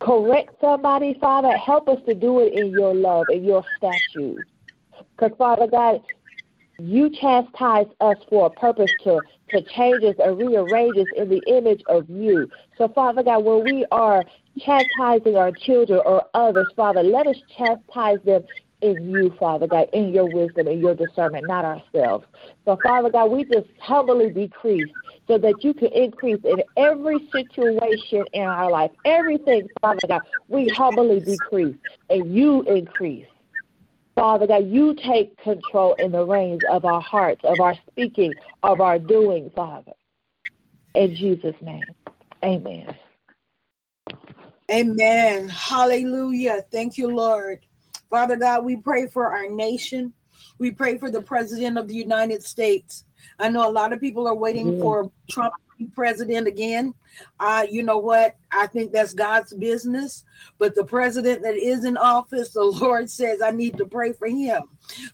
correct 0.00 0.54
somebody, 0.60 1.16
Father, 1.20 1.52
help 1.56 1.88
us 1.88 1.98
to 2.06 2.14
do 2.14 2.40
it 2.40 2.52
in 2.52 2.74
your 2.74 2.94
love 2.94 3.28
and 3.28 3.44
your 3.44 3.64
statutes. 3.76 4.48
Because 5.16 5.36
Father 5.38 5.66
God, 5.66 6.00
you 6.78 7.10
chastise 7.20 7.86
us 8.00 8.18
for 8.28 8.46
a 8.46 8.50
purpose 8.50 8.90
to 9.04 9.22
to 9.50 9.62
change 9.76 10.02
us 10.02 10.16
and 10.18 10.38
rearrange 10.38 10.96
us 10.96 11.06
in 11.16 11.28
the 11.28 11.38
image 11.46 11.82
of 11.86 12.08
you. 12.10 12.50
So 12.76 12.88
Father 12.88 13.22
God, 13.22 13.44
when 13.44 13.64
we 13.64 13.86
are 13.92 14.24
chastising 14.58 15.36
our 15.36 15.52
children 15.52 16.00
or 16.04 16.24
others, 16.34 16.66
Father, 16.74 17.02
let 17.02 17.26
us 17.26 17.36
chastise 17.56 18.18
them 18.24 18.42
in 18.84 19.10
you, 19.10 19.34
Father 19.38 19.66
God, 19.66 19.88
in 19.92 20.12
your 20.12 20.26
wisdom 20.26 20.66
and 20.66 20.80
your 20.80 20.94
discernment, 20.94 21.46
not 21.46 21.64
ourselves. 21.64 22.26
So, 22.66 22.76
Father 22.82 23.08
God, 23.08 23.30
we 23.30 23.44
just 23.44 23.66
humbly 23.80 24.28
decrease 24.28 24.90
so 25.26 25.38
that 25.38 25.64
you 25.64 25.72
can 25.72 25.88
increase 25.92 26.40
in 26.44 26.62
every 26.76 27.28
situation 27.32 28.26
in 28.34 28.42
our 28.42 28.70
life. 28.70 28.90
Everything, 29.06 29.70
Father 29.80 30.00
God, 30.06 30.22
we 30.48 30.68
humbly 30.68 31.20
decrease 31.20 31.76
and 32.10 32.34
you 32.34 32.62
increase. 32.62 33.26
Father 34.14 34.46
God, 34.46 34.68
you 34.68 34.94
take 34.94 35.36
control 35.42 35.94
in 35.94 36.12
the 36.12 36.24
reins 36.24 36.62
of 36.70 36.84
our 36.84 37.00
hearts, 37.00 37.40
of 37.44 37.60
our 37.60 37.74
speaking, 37.90 38.32
of 38.62 38.80
our 38.80 38.98
doing, 38.98 39.50
Father. 39.54 39.92
In 40.94 41.16
Jesus' 41.16 41.56
name, 41.60 41.82
amen. 42.44 42.94
Amen. 44.70 45.48
Hallelujah. 45.48 46.64
Thank 46.70 46.96
you, 46.96 47.14
Lord. 47.14 47.66
Father 48.08 48.36
God, 48.36 48.64
we 48.64 48.76
pray 48.76 49.08
for 49.08 49.32
our 49.32 49.48
nation. 49.48 50.12
We 50.58 50.70
pray 50.70 50.98
for 50.98 51.10
the 51.10 51.20
President 51.20 51.76
of 51.76 51.88
the 51.88 51.94
United 51.94 52.42
States. 52.44 53.04
I 53.38 53.48
know 53.48 53.68
a 53.68 53.72
lot 53.72 53.92
of 53.92 54.00
people 54.00 54.26
are 54.28 54.34
waiting 54.34 54.78
for 54.80 55.10
Trump 55.28 55.52
president 55.94 56.46
again. 56.46 56.94
Uh, 57.40 57.66
you 57.68 57.82
know 57.82 57.98
what? 57.98 58.36
I 58.50 58.66
think 58.66 58.92
that's 58.92 59.14
God's 59.14 59.52
business. 59.54 60.24
But 60.58 60.74
the 60.74 60.84
president 60.84 61.42
that 61.42 61.56
is 61.56 61.84
in 61.84 61.96
office, 61.96 62.50
the 62.50 62.64
Lord 62.64 63.10
says, 63.10 63.42
I 63.42 63.50
need 63.50 63.76
to 63.78 63.86
pray 63.86 64.12
for 64.12 64.28
him. 64.28 64.62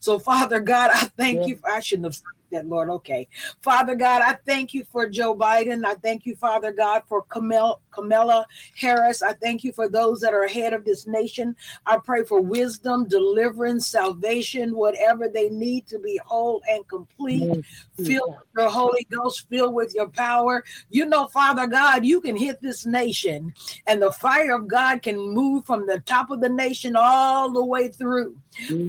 So, 0.00 0.18
Father 0.18 0.60
God, 0.60 0.90
I 0.92 1.04
thank 1.16 1.40
yeah. 1.40 1.46
you. 1.46 1.56
For, 1.56 1.70
I 1.70 1.80
shouldn't 1.80 2.06
have 2.06 2.22
that, 2.50 2.66
Lord. 2.66 2.90
Okay. 2.90 3.28
Father 3.62 3.94
God, 3.94 4.22
I 4.22 4.36
thank 4.46 4.74
you 4.74 4.84
for 4.90 5.08
Joe 5.08 5.34
Biden. 5.34 5.84
I 5.84 5.94
thank 5.94 6.26
you, 6.26 6.36
Father 6.36 6.72
God, 6.72 7.02
for 7.08 7.22
Kamel, 7.32 7.80
Kamala 7.92 8.46
Harris. 8.76 9.22
I 9.22 9.32
thank 9.34 9.64
you 9.64 9.72
for 9.72 9.88
those 9.88 10.20
that 10.20 10.34
are 10.34 10.44
ahead 10.44 10.72
of 10.72 10.84
this 10.84 11.06
nation. 11.06 11.56
I 11.86 11.98
pray 11.98 12.24
for 12.24 12.40
wisdom, 12.40 13.06
deliverance, 13.08 13.86
salvation, 13.86 14.74
whatever 14.76 15.28
they 15.28 15.48
need 15.48 15.86
to 15.88 15.98
be 15.98 16.20
whole 16.24 16.62
and 16.68 16.86
complete. 16.88 17.64
Filled 17.96 18.30
with 18.30 18.46
your 18.56 18.70
Holy 18.70 19.06
Ghost, 19.10 19.46
filled 19.50 19.74
with 19.74 19.94
your 19.94 20.08
power. 20.08 20.64
You 20.88 21.04
know, 21.04 21.26
Father 21.26 21.66
God, 21.66 22.04
you 22.04 22.20
can 22.20 22.36
hit 22.36 22.62
this 22.62 22.86
nation 22.86 23.52
and 23.86 24.00
the 24.00 24.10
fire 24.10 24.54
of 24.54 24.68
God 24.68 25.02
can 25.02 25.18
move 25.18 25.66
from 25.66 25.86
the 25.86 26.00
top 26.00 26.30
of 26.30 26.40
the 26.40 26.48
nation 26.48 26.96
all 26.96 27.52
the 27.52 27.64
way 27.64 27.88
through. 27.88 28.36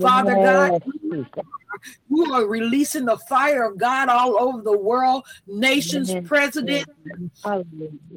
Father 0.02 0.36
God, 0.36 0.71
Lord 0.72 0.84
Jesus 1.02 1.28
you 2.10 2.34
are 2.34 2.46
releasing 2.46 3.06
the 3.06 3.18
fire 3.18 3.64
of 3.64 3.78
God 3.78 4.10
all 4.10 4.40
over 4.40 4.62
the 4.62 4.78
world. 4.78 5.24
Nations, 5.48 6.14
president, 6.26 6.88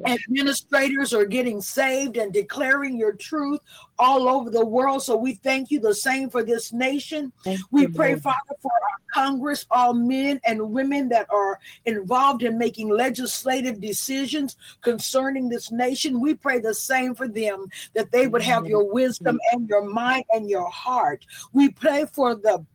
administrators 0.05 1.13
are 1.13 1.25
getting 1.25 1.61
saved 1.61 2.17
and 2.17 2.31
declaring 2.31 2.97
your 2.97 3.13
truth 3.13 3.59
all 3.97 4.27
over 4.27 4.49
the 4.49 4.65
world. 4.65 5.03
So 5.03 5.15
we 5.15 5.35
thank 5.35 5.71
you 5.71 5.79
the 5.79 5.95
same 5.95 6.29
for 6.29 6.43
this 6.43 6.73
nation. 6.73 7.31
Thank 7.43 7.61
we 7.71 7.87
pray, 7.87 8.09
Lord. 8.11 8.23
Father, 8.23 8.55
for 8.61 8.71
our 8.71 9.23
Congress, 9.23 9.65
all 9.71 9.93
men 9.93 10.39
and 10.45 10.71
women 10.71 11.09
that 11.09 11.27
are 11.29 11.59
involved 11.85 12.43
in 12.43 12.57
making 12.57 12.89
legislative 12.89 13.79
decisions 13.79 14.57
concerning 14.81 15.49
this 15.49 15.71
nation. 15.71 16.19
We 16.19 16.33
pray 16.33 16.59
the 16.59 16.75
same 16.75 17.15
for 17.15 17.27
them, 17.27 17.67
that 17.93 18.11
they 18.11 18.27
would 18.27 18.41
have 18.41 18.67
your 18.67 18.91
wisdom 18.91 19.39
and 19.51 19.67
your 19.69 19.85
mind 19.85 20.25
and 20.33 20.49
your 20.49 20.69
heart. 20.69 21.25
We 21.53 21.69
pray 21.69 22.05
for 22.11 22.35
the 22.35 22.65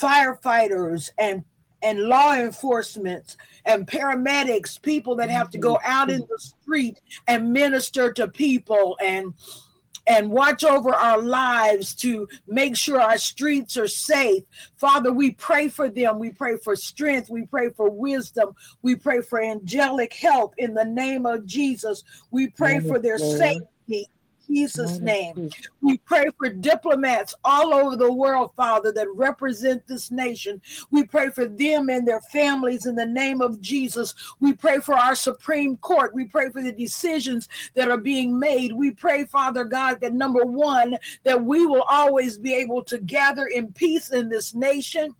firefighters 0.00 1.10
and 1.18 1.44
and 1.82 2.00
law 2.02 2.34
enforcement 2.34 3.36
and 3.64 3.86
paramedics, 3.86 4.80
people 4.82 5.16
that 5.16 5.30
have 5.30 5.50
to 5.50 5.58
go 5.58 5.78
out 5.84 6.10
in 6.10 6.20
the 6.20 6.38
street 6.38 7.00
and 7.26 7.52
minister 7.52 8.12
to 8.12 8.28
people 8.28 8.98
and 9.02 9.32
and 10.06 10.30
watch 10.30 10.64
over 10.64 10.94
our 10.94 11.22
lives 11.22 11.94
to 11.94 12.26
make 12.46 12.76
sure 12.76 13.00
our 13.00 13.18
streets 13.18 13.76
are 13.76 13.86
safe. 13.86 14.42
Father, 14.76 15.12
we 15.12 15.30
pray 15.32 15.68
for 15.68 15.88
them. 15.88 16.18
We 16.18 16.30
pray 16.30 16.56
for 16.56 16.74
strength. 16.74 17.30
We 17.30 17.46
pray 17.46 17.68
for 17.70 17.88
wisdom. 17.88 18.54
We 18.82 18.96
pray 18.96 19.20
for 19.20 19.40
angelic 19.40 20.12
help 20.14 20.54
in 20.58 20.74
the 20.74 20.84
name 20.84 21.26
of 21.26 21.46
Jesus. 21.46 22.02
We 22.30 22.48
pray 22.48 22.80
for 22.80 22.98
their 22.98 23.18
safety 23.18 24.08
Jesus' 24.50 25.00
name. 25.00 25.50
We 25.80 25.98
pray 25.98 26.26
for 26.36 26.48
diplomats 26.48 27.34
all 27.44 27.72
over 27.72 27.96
the 27.96 28.12
world, 28.12 28.50
Father, 28.56 28.92
that 28.92 29.06
represent 29.14 29.86
this 29.86 30.10
nation. 30.10 30.60
We 30.90 31.04
pray 31.04 31.30
for 31.30 31.46
them 31.46 31.88
and 31.88 32.06
their 32.06 32.20
families 32.20 32.86
in 32.86 32.94
the 32.94 33.06
name 33.06 33.40
of 33.40 33.60
Jesus. 33.60 34.14
We 34.40 34.52
pray 34.52 34.80
for 34.80 34.94
our 34.94 35.14
Supreme 35.14 35.76
Court. 35.78 36.14
We 36.14 36.26
pray 36.26 36.50
for 36.50 36.62
the 36.62 36.72
decisions 36.72 37.48
that 37.74 37.90
are 37.90 37.98
being 37.98 38.38
made. 38.38 38.72
We 38.72 38.90
pray, 38.90 39.24
Father 39.24 39.64
God, 39.64 40.00
that 40.00 40.12
number 40.12 40.44
one, 40.44 40.96
that 41.24 41.42
we 41.42 41.66
will 41.66 41.84
always 41.88 42.38
be 42.38 42.54
able 42.54 42.82
to 42.84 42.98
gather 42.98 43.46
in 43.46 43.72
peace 43.72 44.10
in 44.10 44.28
this 44.28 44.54
nation 44.54 45.14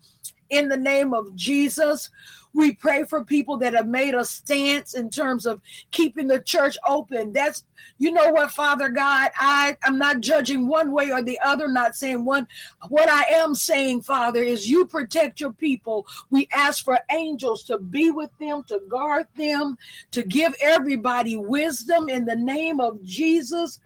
in 0.50 0.68
the 0.68 0.76
name 0.76 1.14
of 1.14 1.34
Jesus. 1.34 2.10
We 2.52 2.72
pray 2.74 3.04
for 3.04 3.24
people 3.24 3.56
that 3.58 3.74
have 3.74 3.86
made 3.86 4.14
a 4.14 4.24
stance 4.24 4.94
in 4.94 5.08
terms 5.08 5.46
of 5.46 5.60
keeping 5.92 6.26
the 6.26 6.40
church 6.40 6.76
open. 6.86 7.32
That's, 7.32 7.64
you 7.98 8.10
know 8.10 8.30
what, 8.30 8.50
Father 8.50 8.88
God, 8.88 9.30
I 9.38 9.76
am 9.84 9.98
not 9.98 10.20
judging 10.20 10.66
one 10.66 10.90
way 10.90 11.12
or 11.12 11.22
the 11.22 11.38
other, 11.44 11.68
not 11.68 11.94
saying 11.94 12.24
one. 12.24 12.48
What 12.88 13.08
I 13.08 13.22
am 13.34 13.54
saying, 13.54 14.02
Father, 14.02 14.42
is 14.42 14.68
you 14.68 14.84
protect 14.86 15.40
your 15.40 15.52
people. 15.52 16.08
We 16.30 16.48
ask 16.52 16.84
for 16.84 16.98
angels 17.12 17.62
to 17.64 17.78
be 17.78 18.10
with 18.10 18.30
them, 18.38 18.64
to 18.64 18.80
guard 18.88 19.26
them, 19.36 19.78
to 20.10 20.24
give 20.24 20.54
everybody 20.60 21.36
wisdom 21.36 22.08
in 22.08 22.24
the 22.24 22.36
name 22.36 22.80
of 22.80 23.02
Jesus. 23.04 23.78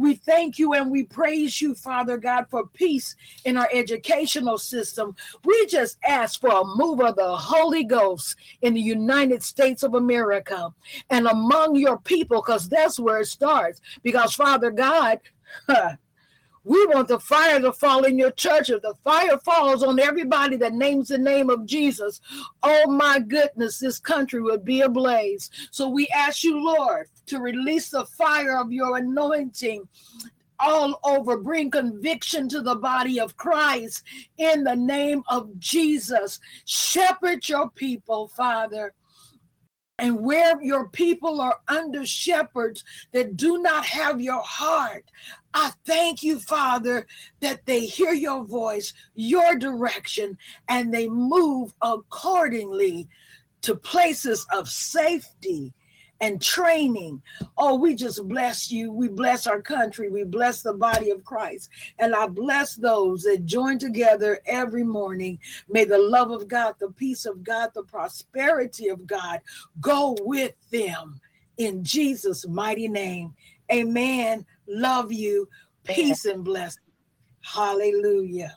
We 0.00 0.14
thank 0.14 0.58
you 0.58 0.72
and 0.72 0.90
we 0.90 1.02
praise 1.02 1.60
you, 1.60 1.74
Father 1.74 2.16
God, 2.16 2.46
for 2.50 2.66
peace 2.66 3.14
in 3.44 3.58
our 3.58 3.68
educational 3.70 4.56
system. 4.56 5.14
We 5.44 5.66
just 5.66 5.98
ask 6.08 6.40
for 6.40 6.62
a 6.62 6.64
move 6.64 7.02
of 7.02 7.16
the 7.16 7.36
Holy 7.36 7.84
Ghost 7.84 8.34
in 8.62 8.72
the 8.72 8.80
United 8.80 9.42
States 9.42 9.82
of 9.82 9.92
America 9.92 10.72
and 11.10 11.26
among 11.26 11.76
your 11.76 11.98
people, 11.98 12.40
because 12.40 12.66
that's 12.66 12.98
where 12.98 13.20
it 13.20 13.26
starts. 13.26 13.82
Because, 14.02 14.34
Father 14.34 14.70
God, 14.70 15.20
We 16.62 16.84
want 16.86 17.08
the 17.08 17.18
fire 17.18 17.58
to 17.58 17.72
fall 17.72 18.04
in 18.04 18.18
your 18.18 18.32
church. 18.32 18.68
If 18.68 18.82
the 18.82 18.94
fire 19.02 19.38
falls 19.38 19.82
on 19.82 19.98
everybody 19.98 20.56
that 20.56 20.74
names 20.74 21.08
the 21.08 21.16
name 21.16 21.48
of 21.48 21.64
Jesus, 21.64 22.20
oh 22.62 22.86
my 22.86 23.18
goodness, 23.18 23.78
this 23.78 23.98
country 23.98 24.42
would 24.42 24.62
be 24.64 24.82
ablaze. 24.82 25.48
So 25.70 25.88
we 25.88 26.06
ask 26.08 26.44
you, 26.44 26.62
Lord, 26.62 27.06
to 27.30 27.40
release 27.40 27.90
the 27.90 28.04
fire 28.04 28.58
of 28.58 28.72
your 28.72 28.98
anointing 28.98 29.88
all 30.58 31.00
over. 31.04 31.38
Bring 31.38 31.70
conviction 31.70 32.48
to 32.48 32.60
the 32.60 32.74
body 32.74 33.18
of 33.20 33.36
Christ 33.36 34.02
in 34.36 34.64
the 34.64 34.76
name 34.76 35.22
of 35.28 35.58
Jesus. 35.58 36.40
Shepherd 36.66 37.48
your 37.48 37.70
people, 37.70 38.28
Father. 38.28 38.92
And 39.98 40.20
where 40.20 40.60
your 40.62 40.88
people 40.88 41.42
are 41.42 41.58
under 41.68 42.06
shepherds 42.06 42.84
that 43.12 43.36
do 43.36 43.58
not 43.58 43.84
have 43.84 44.20
your 44.20 44.42
heart, 44.42 45.04
I 45.52 45.72
thank 45.84 46.22
you, 46.22 46.40
Father, 46.40 47.06
that 47.40 47.66
they 47.66 47.84
hear 47.84 48.12
your 48.12 48.44
voice, 48.44 48.94
your 49.14 49.56
direction, 49.56 50.38
and 50.68 50.92
they 50.92 51.06
move 51.06 51.74
accordingly 51.82 53.08
to 53.60 53.74
places 53.74 54.46
of 54.52 54.70
safety 54.70 55.74
and 56.20 56.40
training. 56.40 57.22
Oh, 57.56 57.76
we 57.76 57.94
just 57.94 58.26
bless 58.28 58.70
you. 58.70 58.92
We 58.92 59.08
bless 59.08 59.46
our 59.46 59.62
country. 59.62 60.10
We 60.10 60.24
bless 60.24 60.62
the 60.62 60.74
body 60.74 61.10
of 61.10 61.24
Christ. 61.24 61.70
And 61.98 62.14
I 62.14 62.26
bless 62.26 62.74
those 62.74 63.22
that 63.22 63.46
join 63.46 63.78
together 63.78 64.40
every 64.46 64.84
morning. 64.84 65.38
May 65.68 65.84
the 65.84 65.98
love 65.98 66.30
of 66.30 66.48
God, 66.48 66.74
the 66.78 66.90
peace 66.90 67.24
of 67.26 67.42
God, 67.42 67.70
the 67.74 67.84
prosperity 67.84 68.88
of 68.88 69.06
God 69.06 69.40
go 69.80 70.16
with 70.20 70.54
them 70.70 71.20
in 71.56 71.84
Jesus' 71.84 72.46
mighty 72.46 72.88
name. 72.88 73.34
Amen. 73.72 74.44
Love 74.66 75.12
you. 75.12 75.48
Peace 75.84 76.24
and 76.24 76.44
blessing. 76.44 76.82
Hallelujah. 77.40 78.56